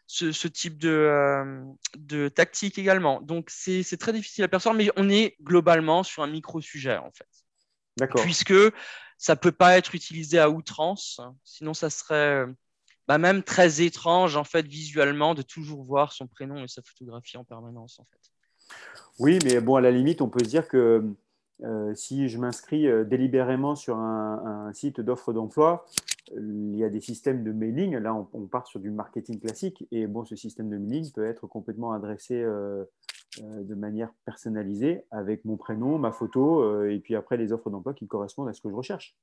ce, 0.07 0.49
type 0.49 0.79
de, 0.79 0.89
euh, 0.89 1.65
de, 1.99 2.29
tactique 2.29 2.79
également. 2.79 3.21
Donc 3.21 3.51
c'est 3.51 3.85
très 3.99 4.13
difficile 4.13 4.45
à 4.45 4.49
percevoir, 4.49 4.75
mais 4.75 4.91
on 4.97 5.09
est 5.11 5.37
globalement 5.43 6.03
sur 6.03 6.23
un 6.23 6.29
micro 6.29 6.61
sujet 6.61 6.97
en 6.97 7.11
fait. 7.11 7.29
D'accord. 7.97 8.23
Puisque 8.23 8.55
ça 9.17 9.35
peut 9.37 9.53
pas 9.53 9.77
être 9.77 9.95
utilisé 9.95 10.39
à 10.39 10.49
outrance, 10.49 11.21
sinon 11.43 11.75
ça 11.75 11.91
serait 11.91 12.47
bah, 13.09 13.19
même 13.19 13.43
très 13.43 13.83
étrange 13.83 14.37
en 14.37 14.45
fait 14.45 14.67
visuellement 14.67 15.35
de 15.35 15.43
toujours 15.43 15.85
voir 15.85 16.13
son 16.13 16.27
prénom 16.27 16.63
et 16.63 16.69
sa 16.69 16.83
photographie 16.83 17.37
en 17.37 17.45
permanence 17.45 17.99
en 17.99 18.05
fait. 18.05 18.75
Oui, 19.19 19.39
mais 19.45 19.61
bon 19.61 19.77
à 19.77 19.81
la 19.81 19.91
limite 19.91 20.23
on 20.23 20.29
peut 20.29 20.45
se 20.45 20.49
dire 20.49 20.69
que 20.69 21.03
euh, 21.65 21.95
si 21.95 22.29
je 22.29 22.39
m'inscris 22.39 22.87
euh, 22.87 23.05
délibérément 23.05 23.75
sur 23.75 23.97
un, 23.97 24.71
site 24.73 25.01
d'offre 25.01 25.33
d'emploi, 25.33 25.87
il 26.37 26.77
y 26.77 26.85
a 26.85 26.89
des 26.89 27.01
systèmes 27.01 27.43
de 27.43 27.53
mailing. 27.53 27.97
Là, 27.97 28.15
on, 28.33 28.47
part 28.47 28.67
sur 28.67 28.81
du 28.81 28.91
marketing 28.91 29.41
classique. 29.41 29.87
Et 29.91 30.07
bon, 30.07 30.25
ce 30.25 30.37
système 30.37 30.69
de 30.69 30.77
mailing 30.77 31.11
peut 31.13 31.25
être 31.25 31.47
complètement 31.47 31.93
adressé 31.93 32.35
euh, 32.35 32.85
de 33.43 33.75
manière 33.75 34.11
personnalisée 34.25 35.05
avec 35.11 35.45
mon 35.45 35.57
prénom, 35.57 35.99
ma 35.99 36.13
photo 36.13 36.85
et 36.85 36.99
puis 36.99 37.15
après 37.15 37.37
les 37.37 37.53
offres 37.53 37.71
d'emploi 37.71 37.95
qui 37.95 38.07
correspondent 38.07 38.49
à 38.49 38.53
ce 38.53 38.61
que 38.61 38.71
je 38.71 38.75
recherche. 38.75 39.17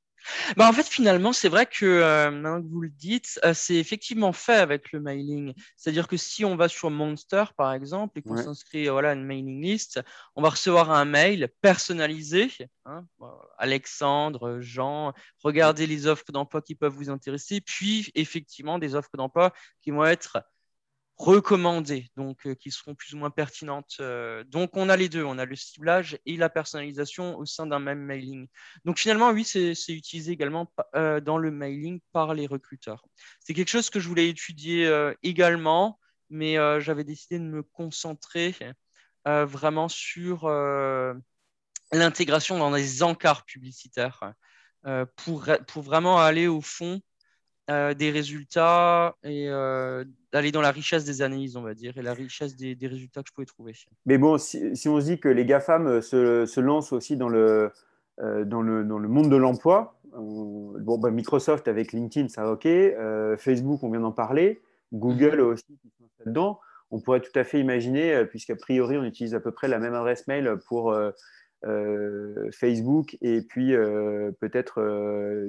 Bah 0.58 0.68
en 0.68 0.74
fait, 0.74 0.88
finalement, 0.88 1.34
c'est 1.34 1.50
vrai 1.50 1.66
que 1.66 1.86
euh, 1.86 2.32
maintenant 2.32 2.62
que 2.62 2.68
vous 2.68 2.82
le 2.82 2.90
dites, 2.90 3.40
euh, 3.44 3.54
c'est 3.54 3.76
effectivement 3.76 4.34
fait 4.34 4.56
avec 4.56 4.92
le 4.92 5.00
mailing. 5.00 5.54
C'est-à-dire 5.78 6.08
que 6.08 6.18
si 6.18 6.44
on 6.46 6.56
va 6.56 6.68
sur 6.68 6.90
Monster, 6.90 7.44
par 7.58 7.74
exemple, 7.74 8.18
et 8.18 8.22
qu'on 8.22 8.38
s'inscrit 8.38 8.88
voilà, 8.88 9.12
à 9.12 9.14
une 9.14 9.26
mailing 9.26 9.62
list, 9.62 10.02
on 10.36 10.42
va 10.42 10.50
recevoir 10.50 10.92
un 10.92 11.06
mail 11.06 11.50
personnalisé. 11.62 12.50
Hein, 12.86 13.06
Alexandre, 13.58 14.60
Jean, 14.62 15.14
regardez 15.44 15.86
les 15.86 16.08
offres 16.08 16.32
d'emploi 16.32 16.62
qui 16.62 16.76
peuvent 16.76 16.94
vous 16.94 17.10
intéresser, 17.10 17.62
puis 17.62 18.12
effectivement 18.16 18.80
des 18.80 18.96
offres 18.96 19.18
d'emploi 19.18 19.54
qui 19.82 19.92
vont 19.92 20.06
être 20.06 20.40
recommandées, 21.18 22.10
donc 22.18 22.46
euh, 22.46 22.56
qui 22.56 22.72
seront 22.72 22.94
plus 22.94 23.14
ou 23.14 23.18
moins 23.18 23.30
pertinentes. 23.30 23.96
Euh, 24.00 24.44
donc 24.46 24.76
on 24.76 24.90
a 24.90 24.98
les 24.98 25.08
deux, 25.08 25.24
on 25.24 25.38
a 25.38 25.46
le 25.46 25.56
ciblage 25.56 26.18
et 26.26 26.36
la 26.36 26.50
personnalisation 26.50 27.38
au 27.38 27.46
sein 27.46 27.66
d'un 27.66 27.80
même 27.80 28.00
mailing. 28.00 28.48
Donc 28.84 29.00
finalement, 29.00 29.30
oui, 29.30 29.46
c'est 29.46 29.74
utilisé 29.90 30.34
également 30.34 30.72
euh, 30.96 31.22
dans 31.22 31.38
le 31.38 31.52
mailing 31.52 32.02
par 32.12 32.34
les 32.34 32.48
recruteurs. 32.48 33.06
C'est 33.40 33.54
quelque 33.54 33.70
chose 33.70 33.90
que 33.90 34.00
je 34.00 34.10
voulais 34.10 34.28
étudier 34.28 34.92
également, 35.24 36.00
mais 36.30 36.56
j'avais 36.82 37.04
décidé 37.04 37.40
de 37.40 37.46
me 37.46 37.64
concentrer 37.64 38.56
vraiment 39.26 39.88
sur 39.88 40.48
l'intégration 41.92 42.60
dans 42.60 42.72
des 42.72 43.04
encarts 43.04 43.46
publicitaires 43.46 44.34
pour, 45.16 45.48
pour 45.68 45.82
vraiment 45.84 46.20
aller 46.20 46.48
au 46.48 46.62
fond 46.62 47.02
des 47.68 48.12
résultats 48.12 49.16
et 49.24 49.50
d'aller 50.36 50.52
dans 50.52 50.62
la 50.62 50.72
richesse 50.72 51.06
des 51.06 51.22
analyses, 51.22 51.56
on 51.56 51.62
va 51.62 51.74
dire, 51.74 51.98
et 51.98 52.02
la 52.02 52.14
richesse 52.14 52.58
des, 52.58 52.76
résultats 52.82 53.24
que 53.24 53.30
je 53.30 53.34
pouvais 53.34 53.46
trouver. 53.46 53.72
Mais 54.06 54.18
bon, 54.18 54.38
si, 54.38 54.90
on 54.90 55.00
se 55.00 55.06
dit 55.06 55.18
que 55.18 55.30
les 55.30 55.46
GAFAM 55.46 55.88
euh, 55.88 56.02
se, 56.02 56.46
se 56.46 56.60
lancent 56.60 56.92
aussi 56.92 57.16
dans 57.16 57.30
le, 57.30 57.72
euh, 58.20 58.44
dans 58.44 58.62
le, 58.62 58.84
dans 58.84 59.00
le 59.00 59.08
monde 59.08 59.30
de 59.30 59.38
l'emploi, 59.38 59.98
bon, 60.12 60.98
bah, 60.98 61.10
Microsoft 61.10 61.70
avec 61.70 61.94
LinkedIn, 61.94 62.28
ça 62.28 62.44
va 62.44 62.52
OK, 62.52 62.66
euh, 62.66 63.38
Facebook, 63.38 63.82
on 63.82 63.90
vient 63.90 64.02
d'en 64.02 64.12
parler, 64.12 64.62
Google 64.92 65.38
mhm. 65.38 65.48
aussi 65.48 65.78
qui 65.82 65.90
sont 65.98 66.04
là-dedans, 66.20 66.60
on 66.92 67.00
pourrait 67.00 67.22
tout 67.22 67.40
à 67.40 67.46
fait 67.46 67.62
imaginer, 67.62 68.26
puisqu'a 68.26 68.58
priori, 68.58 68.98
on 68.98 69.06
utilise 69.06 69.36
à 69.36 69.40
peu 69.40 69.52
près 69.52 69.70
la 69.70 69.80
même 69.80 69.94
adresse 69.94 70.28
mail 70.28 70.58
pour 70.68 70.94
Facebook 72.52 73.18
et 73.22 73.42
puis 73.42 73.74
peut-être 74.40 74.82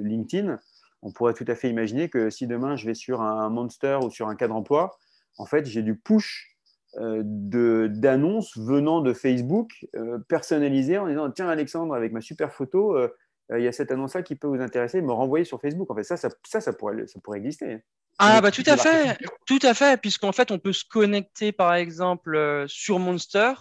LinkedIn 0.01 0.57
on 1.01 1.11
pourrait 1.11 1.33
tout 1.33 1.45
à 1.47 1.55
fait 1.55 1.69
imaginer 1.69 2.09
que 2.09 2.29
si 2.29 2.47
demain 2.47 2.75
je 2.75 2.85
vais 2.85 2.93
sur 2.93 3.21
un 3.21 3.49
Monster 3.49 3.99
ou 4.03 4.09
sur 4.09 4.27
un 4.27 4.35
cadre 4.35 4.55
emploi, 4.55 4.97
en 5.37 5.45
fait, 5.45 5.65
j'ai 5.65 5.83
du 5.83 5.95
push 5.95 6.57
euh, 6.95 7.21
d'annonces 7.23 8.57
venant 8.57 9.01
de 9.01 9.13
Facebook 9.13 9.85
euh, 9.95 10.17
personnalisées 10.27 10.97
en 10.97 11.07
disant 11.07 11.29
Tiens, 11.29 11.47
Alexandre, 11.47 11.93
avec 11.93 12.11
ma 12.11 12.21
super 12.21 12.51
photo, 12.51 12.97
euh, 12.97 13.09
il 13.55 13.63
y 13.63 13.67
a 13.67 13.71
cette 13.71 13.91
annonce-là 13.91 14.23
qui 14.23 14.35
peut 14.35 14.47
vous 14.47 14.61
intéresser, 14.61 15.01
me 15.01 15.11
renvoyer 15.11 15.45
sur 15.45 15.61
Facebook. 15.61 15.91
En 15.91 15.95
fait, 15.95 16.03
ça, 16.03 16.17
ça, 16.17 16.29
ça, 16.61 16.73
pourrait, 16.73 17.05
ça 17.07 17.19
pourrait 17.23 17.37
exister. 17.37 17.83
Ah, 18.19 18.41
bah 18.41 18.49
tout 18.51 18.63
à 18.65 18.77
fait, 18.77 19.15
tout 19.45 19.59
à 19.61 19.75
fait, 19.75 20.01
puisqu'en 20.01 20.31
fait, 20.31 20.49
on 20.49 20.57
peut 20.57 20.73
se 20.73 20.83
connecter, 20.89 21.51
par 21.51 21.75
exemple, 21.75 22.65
sur 22.67 22.97
Monster 22.97 23.53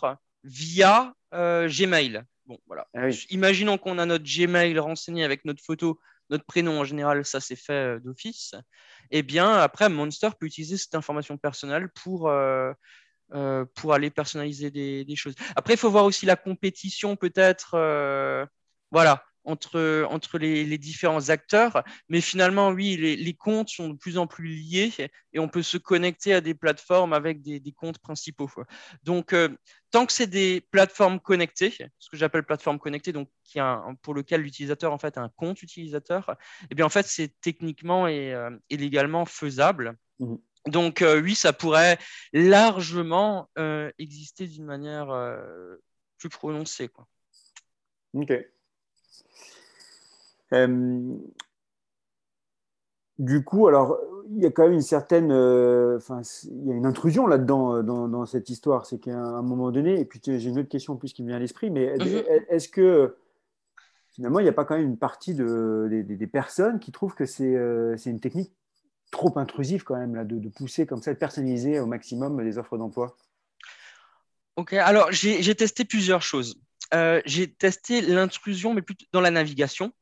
via 0.44 1.12
Gmail. 1.32 2.24
Bon, 2.46 2.58
voilà. 2.66 2.86
Ah 2.94 3.08
Imaginons 3.28 3.76
qu'on 3.76 3.98
a 3.98 4.06
notre 4.06 4.24
Gmail 4.24 4.78
renseigné 4.78 5.24
avec 5.24 5.44
notre 5.44 5.62
photo 5.62 6.00
notre 6.30 6.44
prénom 6.44 6.80
en 6.80 6.84
général, 6.84 7.24
ça 7.24 7.40
c'est 7.40 7.56
fait 7.56 7.96
euh, 7.96 8.00
d'office. 8.00 8.54
Et 9.10 9.18
eh 9.18 9.22
bien 9.22 9.52
après, 9.52 9.88
Monster 9.88 10.30
peut 10.38 10.46
utiliser 10.46 10.76
cette 10.76 10.94
information 10.94 11.36
personnelle 11.38 11.88
pour, 11.90 12.28
euh, 12.28 12.72
euh, 13.34 13.64
pour 13.74 13.94
aller 13.94 14.10
personnaliser 14.10 14.70
des, 14.70 15.04
des, 15.04 15.16
choses. 15.16 15.34
Après, 15.54 15.74
il 15.74 15.78
faut 15.78 15.90
voir 15.90 16.04
aussi 16.04 16.26
la 16.26 16.36
compétition 16.36 17.16
peut-être. 17.16 17.76
voilà, 18.90 19.24
entre, 19.46 20.06
entre 20.10 20.38
les, 20.38 20.78
différents 20.78 21.30
acteurs. 21.30 21.82
Mais 22.08 22.20
finalement, 22.20 22.70
oui, 22.70 22.96
les, 22.96 23.34
comptes 23.34 23.70
sont 23.70 23.88
de 23.90 23.96
plus 23.96 24.18
en 24.18 24.26
plus 24.26 24.48
liés 24.48 24.92
et 25.32 25.38
on 25.38 25.48
peut 25.48 25.62
se 25.62 25.78
connecter 25.78 26.34
à 26.34 26.40
des 26.40 26.54
plateformes 26.54 27.12
avec 27.12 27.40
des, 27.40 27.72
comptes 27.72 27.98
principaux. 27.98 28.50
Donc, 29.04 29.32
euh, 29.32 29.48
tant 29.90 30.04
que 30.04 30.12
c'est 30.12 30.26
des 30.26 30.60
plateformes 30.70 31.20
connectées, 31.20 31.72
ce 31.98 32.10
que 32.10 32.16
j'appelle 32.16 32.42
plateforme 32.42 32.78
connectée, 32.78 33.12
donc 33.12 33.30
qui 33.44 33.60
a 33.60 33.82
pour 34.02 34.14
lequel 34.14 34.42
l'utilisateur 34.42 34.92
en 34.92 34.98
fait 34.98 35.16
a 35.16 35.22
un 35.22 35.28
compte 35.28 35.62
utilisateur, 35.62 36.36
eh 36.70 36.74
bien 36.74 36.84
en 36.84 36.90
fait 36.90 37.06
c'est 37.06 37.40
techniquement 37.40 38.08
et, 38.08 38.34
euh, 38.34 38.50
légalement 38.70 39.24
faisable. 39.24 39.96
Mmh. 40.18 40.34
Donc 40.66 41.02
euh, 41.02 41.20
oui, 41.22 41.36
ça 41.36 41.52
pourrait 41.52 41.98
largement 42.32 43.48
exister 43.98 44.48
d'une 44.48 44.64
manière 44.64 45.08
plus 46.18 46.28
prononcée. 46.28 46.88
Quoi. 46.88 47.06
Ok. 48.14 48.32
Euh, 50.52 51.16
du 53.18 53.44
coup, 53.44 53.66
alors, 53.66 53.98
il 54.30 54.42
y 54.42 54.46
a 54.46 54.50
quand 54.50 54.64
même 54.64 54.74
une 54.74 54.82
certaine. 54.82 55.30
Euh, 55.32 55.96
enfin, 55.96 56.20
il 56.44 56.66
y 56.66 56.72
a 56.72 56.74
une 56.74 56.86
intrusion 56.86 57.26
là-dedans, 57.26 57.76
euh, 57.76 57.82
dans, 57.82 58.26
cette 58.26 58.50
histoire. 58.50 58.86
C'est 58.86 58.98
qu'à 58.98 59.16
un 59.16 59.42
moment 59.42 59.70
donné, 59.70 60.00
et 60.00 60.04
puis 60.04 60.20
j'ai 60.24 60.48
une 60.48 60.58
autre 60.58 60.68
question 60.68 60.94
en 60.94 60.96
plus 60.96 61.12
qui 61.12 61.22
me 61.22 61.28
vient 61.28 61.36
à 61.36 61.40
l'esprit, 61.40 61.70
mais 61.70 61.94
est-ce 62.50 62.68
mhm. 62.68 62.72
que 62.72 63.16
finalement, 64.12 64.38
il 64.40 64.44
n'y 64.44 64.48
a 64.48 64.52
pas 64.52 64.64
quand 64.64 64.76
même 64.76 64.86
une 64.86 64.98
partie 64.98 65.34
de, 65.34 65.88
des, 65.90 66.26
personnes 66.26 66.78
qui 66.78 66.90
trouvent 66.90 67.14
que 67.14 67.26
c'est 67.26 67.54
une 68.06 68.20
technique 68.20 68.52
trop 69.10 69.38
intrusive 69.38 69.84
quand 69.84 69.96
même, 69.96 70.14
là, 70.14 70.24
de, 70.24 70.48
pousser 70.48 70.86
comme 70.86 71.02
ça, 71.02 71.12
de 71.12 71.18
personnaliser 71.18 71.80
au 71.80 71.86
maximum 71.86 72.40
les 72.40 72.58
offres 72.58 72.76
d'emploi? 72.78 73.16
Ok, 74.56 74.72
alors 74.72 75.12
j'ai 75.12 75.54
testé 75.54 75.84
plusieurs 75.84 76.22
choses. 76.22 76.58
j'ai 77.24 77.50
testé 77.50 78.00
l'intrusion, 78.02 78.74
mais 78.74 78.82
plutôt 78.82 79.06
dans 79.12 79.20
la 79.20 79.30
navigation 79.30 79.92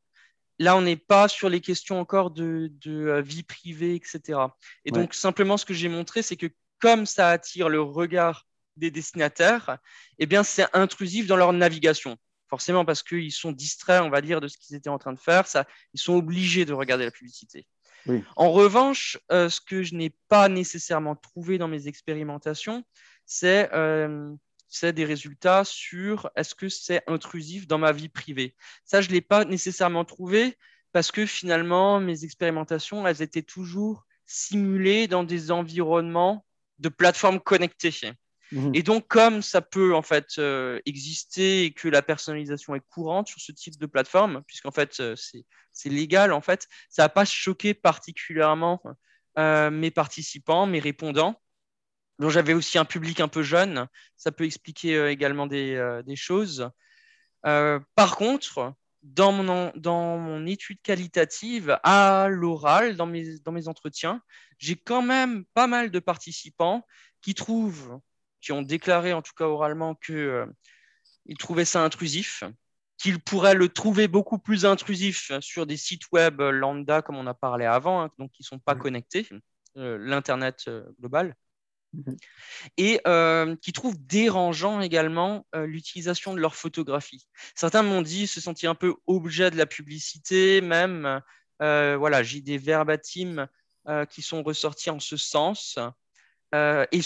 là, 0.59 0.77
on 0.77 0.83
n'est 0.83 0.97
pas 0.97 1.29
sur 1.29 1.49
les 1.49 1.61
questions 1.61 1.99
encore 1.99 2.31
de, 2.31 2.71
euh, 2.87 3.21
vie 3.21 3.43
privée, 3.43 3.95
etc. 3.95 4.39
Et 4.85 4.91
donc, 4.91 5.15
simplement, 5.15 5.57
ce 5.57 5.65
que 5.65 5.75
j'ai 5.75 5.89
montré, 5.89 6.23
c'est 6.23 6.37
que 6.37 6.47
comme 6.79 7.07
ça 7.07 7.31
attire 7.31 7.69
le 7.69 7.81
regard 7.81 8.47
des 8.77 8.91
destinataires, 8.91 9.79
eh 10.19 10.27
bien, 10.27 10.43
c'est 10.43 10.67
intrusif 10.73 11.27
dans 11.27 11.37
leur 11.37 11.53
navigation. 11.53 12.17
Forcément, 12.49 12.85
parce 12.85 13.03
qu'ils 13.03 13.33
sont 13.33 13.53
distraits, 13.53 14.03
on 14.03 14.11
va 14.11 14.21
dire, 14.21 14.41
de 14.41 14.49
ce 14.49 14.59
qu'ils 14.59 14.77
étaient 14.77 14.91
en 14.91 14.99
train 14.99 15.13
de 15.13 15.19
faire. 15.19 15.47
Ça, 15.47 15.67
ils 15.93 16.01
sont 16.01 16.15
obligés 16.15 16.65
de 16.65 16.73
regarder 16.73 17.05
la 17.05 17.11
publicité. 17.11 17.67
En 18.37 18.53
revanche, 18.53 19.19
euh, 19.33 19.49
ce 19.49 19.61
que 19.61 19.83
je 19.83 19.95
n'ai 19.95 20.11
pas 20.29 20.49
nécessairement 20.49 21.17
trouvé 21.17 21.57
dans 21.57 21.69
mes 21.69 21.89
expérimentations, 21.89 22.85
c'est 23.25 23.71
euh, 23.73 24.35
c'est 24.75 24.93
des 24.93 25.05
résultats 25.05 25.65
sur 25.65 26.31
est-ce 26.35 26.55
que 26.55 26.69
c'est 26.69 27.03
intrusif 27.07 27.69
dans 27.69 27.79
ma 27.79 27.93
vie 27.93 28.09
privée. 28.09 28.57
Ça, 28.85 29.01
je 29.01 29.09
ne 29.09 29.15
l'ai 29.15 29.21
pas 29.21 29.45
nécessairement 29.45 30.05
trouvé 30.05 30.59
parce 30.93 31.13
que 31.13 31.27
finalement, 31.27 32.01
mes 32.01 32.25
expérimentations, 32.25 33.07
elles 33.07 33.23
étaient 33.23 33.43
toujours 33.43 34.05
simulées 34.27 35.07
dans 35.07 35.23
des 35.23 35.53
environnements 35.53 36.45
de 36.81 36.89
plateformes 36.89 37.39
connectées. 37.39 37.95
Mhm. 38.51 38.73
Et 38.75 38.83
donc, 38.83 39.07
comme 39.07 39.43
ça 39.43 39.61
peut 39.61 39.95
en 39.95 40.03
fait 40.03 40.39
euh, 40.39 40.81
exister 40.87 41.65
et 41.65 41.73
que 41.73 41.89
la 41.89 42.03
personnalisation 42.03 42.75
est 42.75 42.85
courante 42.89 43.29
sur 43.29 43.41
ce 43.41 43.53
type 43.53 43.79
de 43.79 43.87
plateforme, 43.87 44.43
puisqu'en 44.47 44.73
fait 44.73 44.99
euh, 44.99 45.15
c'est 45.73 45.89
légal, 45.89 46.33
en 46.33 46.41
fait, 46.41 46.67
ça 46.91 47.03
n'a 47.03 47.09
pas 47.09 47.25
choqué 47.25 47.75
particulièrement 47.75 48.83
euh, 49.39 49.71
mes 49.71 49.93
participants, 49.93 50.67
mes 50.67 50.81
répondants, 50.81 51.41
dont 52.19 52.31
j'avais 52.31 52.55
aussi 52.55 52.79
un 52.79 52.85
public 52.85 53.21
un 53.21 53.29
peu 53.29 53.43
jeune. 53.43 53.87
Ça 54.17 54.33
peut 54.33 54.45
expliquer 54.45 55.09
également 55.09 55.47
des, 55.47 56.01
des 56.07 56.17
choses. 56.17 56.71
par 57.43 58.17
contre, 58.17 58.75
dans 59.03 59.33
mon, 59.33 59.73
dans 59.77 60.17
mon 60.17 60.47
étude 60.47 60.81
qualitative 60.83 61.79
à 61.83 62.29
l'oral, 62.31 62.97
dans 62.97 63.07
mes, 63.07 63.39
dans 63.41 63.53
mes 63.53 63.69
entretiens, 63.69 64.23
j'ai 64.59 64.77
quand 64.77 65.03
même 65.03 65.45
pas 65.53 65.67
mal 65.67 65.91
de 65.91 65.99
participants 65.99 66.87
qui 67.21 67.35
trouvent 67.35 68.01
qui 68.45 68.53
ont 68.53 68.63
déclaré, 68.63 69.15
en 69.15 69.23
tout 69.23 69.33
cas 69.35 69.47
oralement, 69.47 69.95
qu'ils 69.95 70.17
euh, 70.17 70.47
trouvaient 71.39 71.65
ça 71.65 71.83
intrusif, 71.83 72.45
qu'ils 72.99 73.19
pourraient 73.19 73.55
le 73.55 73.71
trouver 73.71 74.07
beaucoup 74.07 74.39
plus 74.39 74.67
intrusif 74.67 75.33
sur 75.41 75.67
des 75.67 75.79
sites 75.79 76.13
web 76.13 76.41
lambda, 76.41 77.01
comme 77.01 77.17
on 77.17 77.27
a 77.27 77.33
parlé 77.33 77.65
avant, 77.65 78.03
hein, 78.03 78.11
donc 78.19 78.33
qui 78.33 78.43
ne 78.43 78.47
sont 78.47 78.59
pas 78.59 78.75
connectés, 78.75 79.27
euh, 79.79 79.97
l'Internet 79.99 80.65
euh, 80.69 80.85
global, 81.01 81.35
mhm. 81.95 82.17
et 82.77 83.01
qui 83.61 83.73
trouvent 83.73 83.99
dérangeant 84.07 84.81
également 84.81 85.47
l'utilisation 85.55 86.35
de 86.35 86.41
leur 86.41 86.55
photographie. 86.55 87.27
Certains 87.55 87.83
m'ont 87.83 88.03
dit 88.03 88.27
se 88.27 88.41
sentir 88.41 88.71
un 88.71 88.75
peu 88.75 88.95
objet 89.07 89.51
de 89.51 89.57
la 89.57 89.67
publicité, 89.67 90.61
même. 90.61 91.21
voilà, 91.61 92.23
j'ai 92.23 92.41
des 92.41 92.59
verbatims 92.59 93.47
qui 94.11 94.23
sont 94.23 94.43
ressortis 94.43 94.91
en 94.91 95.01
ce 95.01 95.17
sens. 95.17 95.79
et 96.53 97.01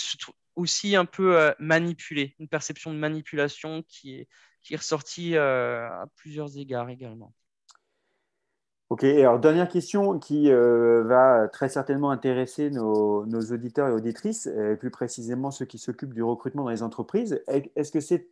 aussi 0.59 0.96
un 0.96 1.05
peu 1.05 1.38
euh, 1.38 1.53
manipulé, 1.59 2.35
une 2.38 2.48
perception 2.48 2.92
de 2.92 2.98
manipulation 2.98 3.85
qui 3.88 4.16
est, 4.16 4.29
qui 4.62 4.74
est 4.74 4.79
ressortie 4.79 5.37
euh, 5.37 5.88
à 5.88 6.07
plusieurs 6.16 6.59
égards 6.59 6.90
également. 6.90 7.33
Ok, 8.90 9.05
alors 9.05 9.38
dernière 9.38 9.68
question 9.68 10.18
qui 10.18 10.51
euh, 10.51 11.03
va 11.05 11.46
très 11.48 11.68
certainement 11.68 12.11
intéresser 12.11 12.70
nos, 12.70 13.27
auditeurs 13.27 13.88
et 13.88 13.92
auditrices, 13.92 14.46
et 14.46 14.77
plus 14.77 14.90
précisément 14.90 15.51
ceux 15.51 15.66
qui 15.66 15.77
s'occupent 15.77 16.14
du 16.14 16.22
recrutement 16.22 16.64
dans 16.64 16.70
les 16.70 16.83
entreprises. 16.83 17.42
Est-ce 17.48 17.92
que 17.92 18.01
ces 18.01 18.31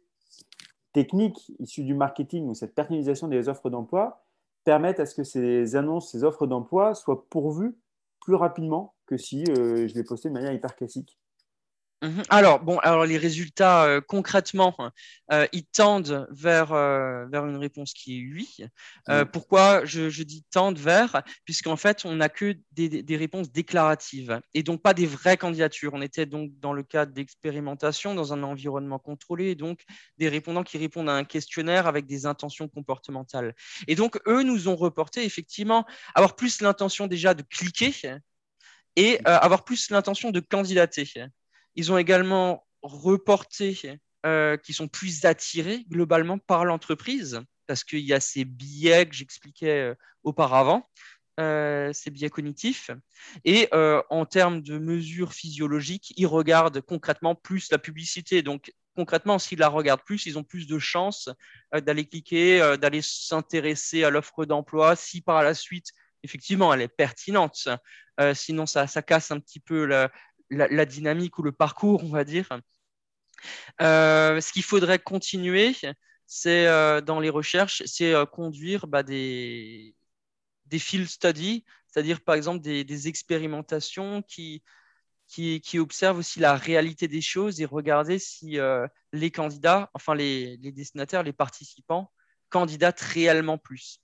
techniques 0.94 1.52
issues 1.58 1.84
du 1.84 1.92
marketing 1.92 2.48
ou 2.48 2.54
cette 2.54 2.74
personnalisation 2.74 3.28
des 3.28 3.50
offres 3.50 3.68
d'emploi 3.68 4.24
permettent 4.64 4.98
à 4.98 5.04
ce 5.04 5.14
que 5.14 5.24
ces 5.24 5.76
annonces, 5.76 6.10
ces 6.10 6.24
offres 6.24 6.46
d'emploi 6.46 6.94
soient 6.94 7.28
pourvues 7.28 7.76
plus 8.20 8.34
rapidement 8.34 8.94
que 9.04 9.18
si 9.18 9.44
je 9.44 9.94
les 9.94 10.04
postais 10.04 10.30
de 10.30 10.34
manière 10.34 10.52
hyper 10.52 10.74
classique. 10.74 11.18
Alors, 12.28 12.60
bon, 12.60 12.78
alors 12.80 13.06
les 13.06 13.16
résultats 13.16 13.84
euh, 13.84 14.00
concrètement, 14.02 14.76
euh, 15.32 15.46
ils 15.52 15.64
tendent 15.64 16.28
vers, 16.30 16.72
euh, 16.72 17.24
vers 17.26 17.46
une 17.46 17.56
réponse 17.56 17.94
qui 17.94 18.18
est 18.18 18.32
oui. 18.34 18.56
Pourquoi 19.32 19.84
je, 19.86 20.22
dis 20.22 20.44
tendent 20.50 20.78
vers? 20.78 21.22
Puisqu'en 21.44 21.76
fait, 21.76 22.04
on 22.04 22.16
n'a 22.16 22.28
que 22.28 22.54
des, 22.72 23.02
des, 23.02 23.16
réponses 23.16 23.50
déclaratives 23.50 24.40
et 24.52 24.62
donc 24.62 24.82
pas 24.82 24.92
des 24.92 25.06
vraies 25.06 25.38
candidatures. 25.38 25.94
On 25.94 26.02
était 26.02 26.26
donc 26.26 26.50
dans 26.60 26.74
le 26.74 26.82
cadre 26.82 27.12
d'expérimentation 27.12 28.14
dans 28.14 28.34
un 28.34 28.42
environnement 28.42 28.98
contrôlé, 28.98 29.50
et 29.50 29.54
donc 29.54 29.80
des 30.18 30.28
répondants 30.28 30.64
qui 30.64 30.76
répondent 30.76 31.08
à 31.08 31.14
un 31.14 31.24
questionnaire 31.24 31.86
avec 31.86 32.06
des 32.06 32.26
intentions 32.26 32.68
comportementales. 32.68 33.54
Et 33.88 33.94
donc, 33.94 34.20
eux 34.26 34.42
nous 34.42 34.68
ont 34.68 34.76
reporté 34.76 35.24
effectivement 35.24 35.86
avoir 36.14 36.36
plus 36.36 36.60
l'intention 36.60 37.06
déjà 37.06 37.32
de 37.32 37.42
cliquer 37.42 37.92
et 38.96 39.18
avoir 39.24 39.64
plus 39.64 39.90
l'intention 39.90 40.30
de 40.30 40.40
candidater. 40.40 41.10
Ils 41.76 41.92
ont 41.92 41.98
également 41.98 42.66
reporté 42.82 43.98
euh, 44.24 44.56
qui 44.56 44.72
sont 44.72 44.88
plus 44.88 45.24
attirés 45.24 45.84
globalement 45.88 46.38
par 46.38 46.64
l'entreprise 46.64 47.40
parce 47.66 47.84
qu'il 47.84 48.00
y 48.00 48.12
a 48.12 48.18
ces 48.18 48.44
biais 48.44 49.06
que 49.06 49.14
j'expliquais 49.14 49.90
euh, 49.90 49.94
auparavant, 50.24 50.88
euh, 51.38 51.92
ces 51.92 52.10
biais 52.10 52.30
cognitifs. 52.30 52.90
Et 53.44 53.68
en 53.72 54.26
termes 54.26 54.62
de 54.62 54.78
mesures 54.78 55.32
physiologiques, 55.32 56.12
ils 56.16 56.26
regardent 56.26 56.80
concrètement 56.80 57.34
plus 57.34 57.70
la 57.70 57.78
publicité. 57.78 58.42
Donc, 58.42 58.72
concrètement, 58.96 59.38
s'ils 59.38 59.58
la 59.58 59.68
regardent 59.68 60.04
plus, 60.04 60.26
ils 60.26 60.38
ont 60.38 60.44
plus 60.44 60.66
de 60.66 60.78
chances 60.78 61.28
d'aller 61.72 62.06
cliquer, 62.06 62.76
d'aller 62.80 63.02
s'intéresser 63.02 64.02
à 64.02 64.10
l'offre 64.10 64.44
d'emploi 64.44 64.96
si 64.96 65.20
par 65.20 65.42
la 65.42 65.54
suite, 65.54 65.88
effectivement, 66.22 66.72
elle 66.72 66.82
est 66.82 66.88
pertinente. 66.88 67.68
sinon, 68.34 68.66
ça, 68.66 68.86
ça, 68.86 69.02
casse 69.02 69.30
un 69.30 69.38
petit 69.38 69.60
peu 69.60 69.84
la, 69.84 70.10
la, 70.50 70.84
dynamique 70.84 71.38
ou 71.38 71.42
le 71.42 71.52
parcours, 71.52 72.04
on 72.04 72.10
va 72.10 72.24
dire. 72.24 72.48
Euh, 73.80 74.40
ce 74.40 74.52
qu'il 74.52 74.62
faudrait 74.62 74.98
continuer, 74.98 75.74
c'est 76.26 76.66
euh, 76.66 77.00
dans 77.00 77.20
les 77.20 77.30
recherches, 77.30 77.82
c'est 77.86 78.14
euh, 78.14 78.26
conduire 78.26 78.86
bah, 78.86 79.02
des, 79.02 79.94
des 80.66 80.78
field 80.78 81.08
studies, 81.08 81.64
c'est-à-dire 81.88 82.20
par 82.20 82.34
exemple 82.34 82.60
des, 82.60 83.08
expérimentations 83.08 84.22
qui, 84.22 84.62
qui, 85.28 85.78
observent 85.78 86.18
aussi 86.18 86.40
la 86.40 86.56
réalité 86.56 87.08
des 87.08 87.20
choses 87.20 87.60
et 87.60 87.64
regarder 87.64 88.18
si 88.18 88.58
les 89.12 89.30
candidats, 89.30 89.90
enfin 89.94 90.14
les, 90.14 90.56
les 90.58 90.72
destinataires, 90.72 91.22
les 91.22 91.32
participants, 91.32 92.12
candidatent 92.48 93.00
réellement 93.00 93.58
plus. 93.58 94.00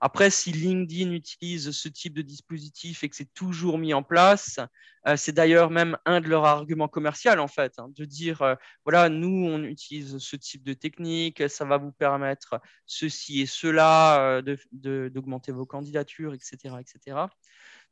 Après, 0.00 0.30
si 0.30 0.52
LinkedIn 0.52 1.12
utilise 1.12 1.70
ce 1.70 1.88
type 1.88 2.14
de 2.14 2.22
dispositif 2.22 3.04
et 3.04 3.08
que 3.08 3.16
c'est 3.16 3.32
toujours 3.34 3.78
mis 3.78 3.94
en 3.94 4.02
place, 4.02 4.58
euh, 5.06 5.16
c'est 5.16 5.32
d'ailleurs 5.32 5.70
même 5.70 5.96
un 6.04 6.20
de 6.20 6.28
leurs 6.28 6.44
arguments 6.44 6.88
commerciaux, 6.88 7.38
en 7.38 7.48
fait, 7.48 7.78
hein, 7.78 7.88
de 7.94 8.04
dire, 8.04 8.42
euh, 8.42 8.54
voilà, 8.84 9.08
nous, 9.08 9.46
on 9.46 9.62
utilise 9.62 10.18
ce 10.18 10.36
type 10.36 10.62
de 10.62 10.74
technique, 10.74 11.48
ça 11.48 11.64
va 11.64 11.78
vous 11.78 11.92
permettre 11.92 12.60
ceci 12.86 13.40
et 13.40 13.46
cela, 13.46 14.40
euh, 14.40 14.56
d'augmenter 14.72 15.52
vos 15.52 15.66
candidatures, 15.66 16.34
etc. 16.34 16.76
etc. 16.80 17.18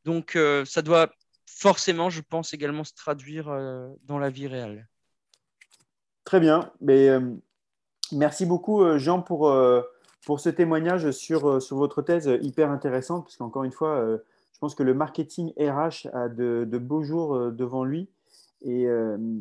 Donc, 0.05 0.39
ça 0.67 0.83
doit 0.83 1.11
forcément, 1.47 2.11
je 2.11 2.21
pense, 2.21 2.55
également 2.55 2.85
se 2.85 2.95
traduire 2.95 3.47
dans 4.05 4.19
la 4.21 4.31
vie 4.31 4.47
réelle. 4.47 4.89
Très 6.23 6.39
bien. 6.39 6.73
Mais, 6.81 7.09
merci 8.13 8.47
beaucoup, 8.47 8.99
Jean, 8.99 9.21
pour 9.21 9.53
pour 10.27 10.41
ce 10.41 10.49
témoignage 10.49 11.13
sur, 11.13 11.49
euh, 11.49 11.61
sur 11.61 11.77
votre 11.77 12.03
thèse 12.03 12.29
hyper 12.43 12.71
intéressante, 12.71 13.25
puisqu'encore 13.25 13.63
une 13.63 13.73
fois, 13.73 13.91
euh, 13.91 14.19
je 14.53 14.59
pense 14.59 14.75
que 14.75 14.83
le 14.83 14.93
marketing 14.93 15.53
RH 15.57 16.09
a 16.13 16.29
de, 16.29 16.79
beaux 16.79 17.05
jours 17.05 17.37
euh, 17.37 17.51
devant 17.53 17.85
lui. 17.85 18.11
Et, 18.63 18.87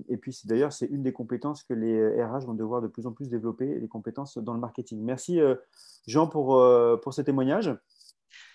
et 0.10 0.18
puis, 0.18 0.38
d'ailleurs, 0.44 0.72
c'est 0.74 0.86
une 0.86 1.02
des 1.02 1.14
compétences 1.14 1.64
que 1.64 1.74
les 1.74 2.24
RH 2.24 2.46
vont 2.46 2.54
devoir 2.54 2.82
de 2.82 2.88
plus 2.88 3.08
en 3.08 3.12
plus 3.12 3.30
développer, 3.30 3.80
les 3.80 3.88
compétences 3.88 4.38
dans 4.38 4.54
le 4.54 4.60
marketing. 4.60 5.02
Merci, 5.02 5.40
Jean, 6.06 6.28
pour, 6.28 6.62
pour 7.02 7.14
ce 7.14 7.22
témoignage. 7.22 7.74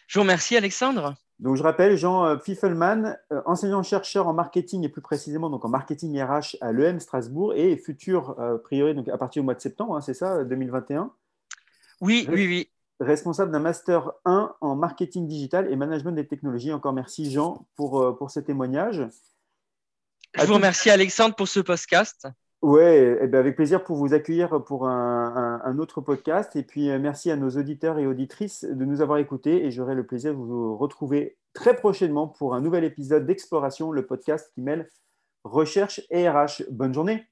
Je 0.07 0.19
vous 0.19 0.23
remercie, 0.23 0.57
Alexandre. 0.57 1.14
Donc, 1.40 1.57
je 1.57 1.62
rappelle, 1.62 1.97
Jean 1.97 2.37
Pfiffelmann, 2.37 3.19
enseignant-chercheur 3.47 4.29
en 4.29 4.35
marketing 4.35 4.85
et 4.85 4.90
plus 4.90 5.03
précisément 5.03 5.51
donc 5.51 5.64
en 5.64 5.71
marketing 5.71 6.23
RH 6.23 6.59
à 6.61 6.73
l'EM 6.73 7.01
Strasbourg 7.01 7.55
et 7.55 7.77
futur 7.77 8.37
priori 8.62 8.95
donc 8.95 9.09
à 9.09 9.19
partir 9.19 9.43
du 9.43 9.47
mois 9.47 9.55
de 9.55 9.61
septembre, 9.61 9.97
hein, 9.97 10.03
c'est 10.03 10.14
ça, 10.14 10.45
2021 10.45 11.11
oui, 12.01 12.27
oui, 12.31 12.47
oui. 12.47 12.71
Responsable 13.01 13.51
d'un 13.51 13.61
Master 13.61 14.13
1 14.27 14.55
en 14.61 14.77
marketing 14.77 15.27
digital 15.27 15.73
et 15.73 15.77
management 15.77 16.13
des 16.13 16.27
technologies. 16.27 16.73
Encore 16.73 16.93
merci 16.93 17.31
Jean 17.31 17.67
pour, 17.77 18.03
euh, 18.03 18.13
pour 18.13 18.31
ce 18.31 18.41
témoignage. 18.41 19.07
Je 20.35 20.45
vous 20.45 20.55
remercie 20.55 20.91
Alexandre 20.91 21.35
pour 21.35 21.49
ce 21.49 21.61
podcast. 21.61 22.29
Oui, 22.63 22.83
eh 22.83 23.27
ben, 23.27 23.39
avec 23.39 23.57
plaisir 23.57 23.83
pour 23.83 23.97
vous 23.97 24.13
accueillir 24.13 24.63
pour 24.65 24.87
un, 24.87 25.79
autre 25.79 26.03
podcast. 26.03 26.57
Et 26.57 26.63
puis 26.63 26.91
euh, 26.91 26.99
merci 26.99 27.31
à 27.31 27.37
nos 27.37 27.49
auditeurs 27.51 27.99
et 27.99 28.07
auditrices 28.07 28.65
de 28.65 28.85
nous 28.85 29.01
avoir 29.01 29.19
écoutés. 29.19 29.65
Et 29.65 29.71
j'aurai 29.71 29.95
le 29.95 30.05
plaisir 30.05 30.33
de 30.33 30.37
vous 30.37 30.77
retrouver 30.77 31.39
très 31.55 31.75
prochainement 31.75 32.29
pour 32.29 32.55
un 32.55 32.61
nouvel 32.61 32.85
épisode 32.85 33.27
d'Exploration, 33.27 33.93
le 33.93 34.05
podcast 34.05 34.51
qui 34.55 34.61
mêle 34.61 34.91
recherche 35.45 36.03
et 36.11 36.29
RH. 36.29 36.65
Bonne 36.71 36.93
journée. 36.93 37.25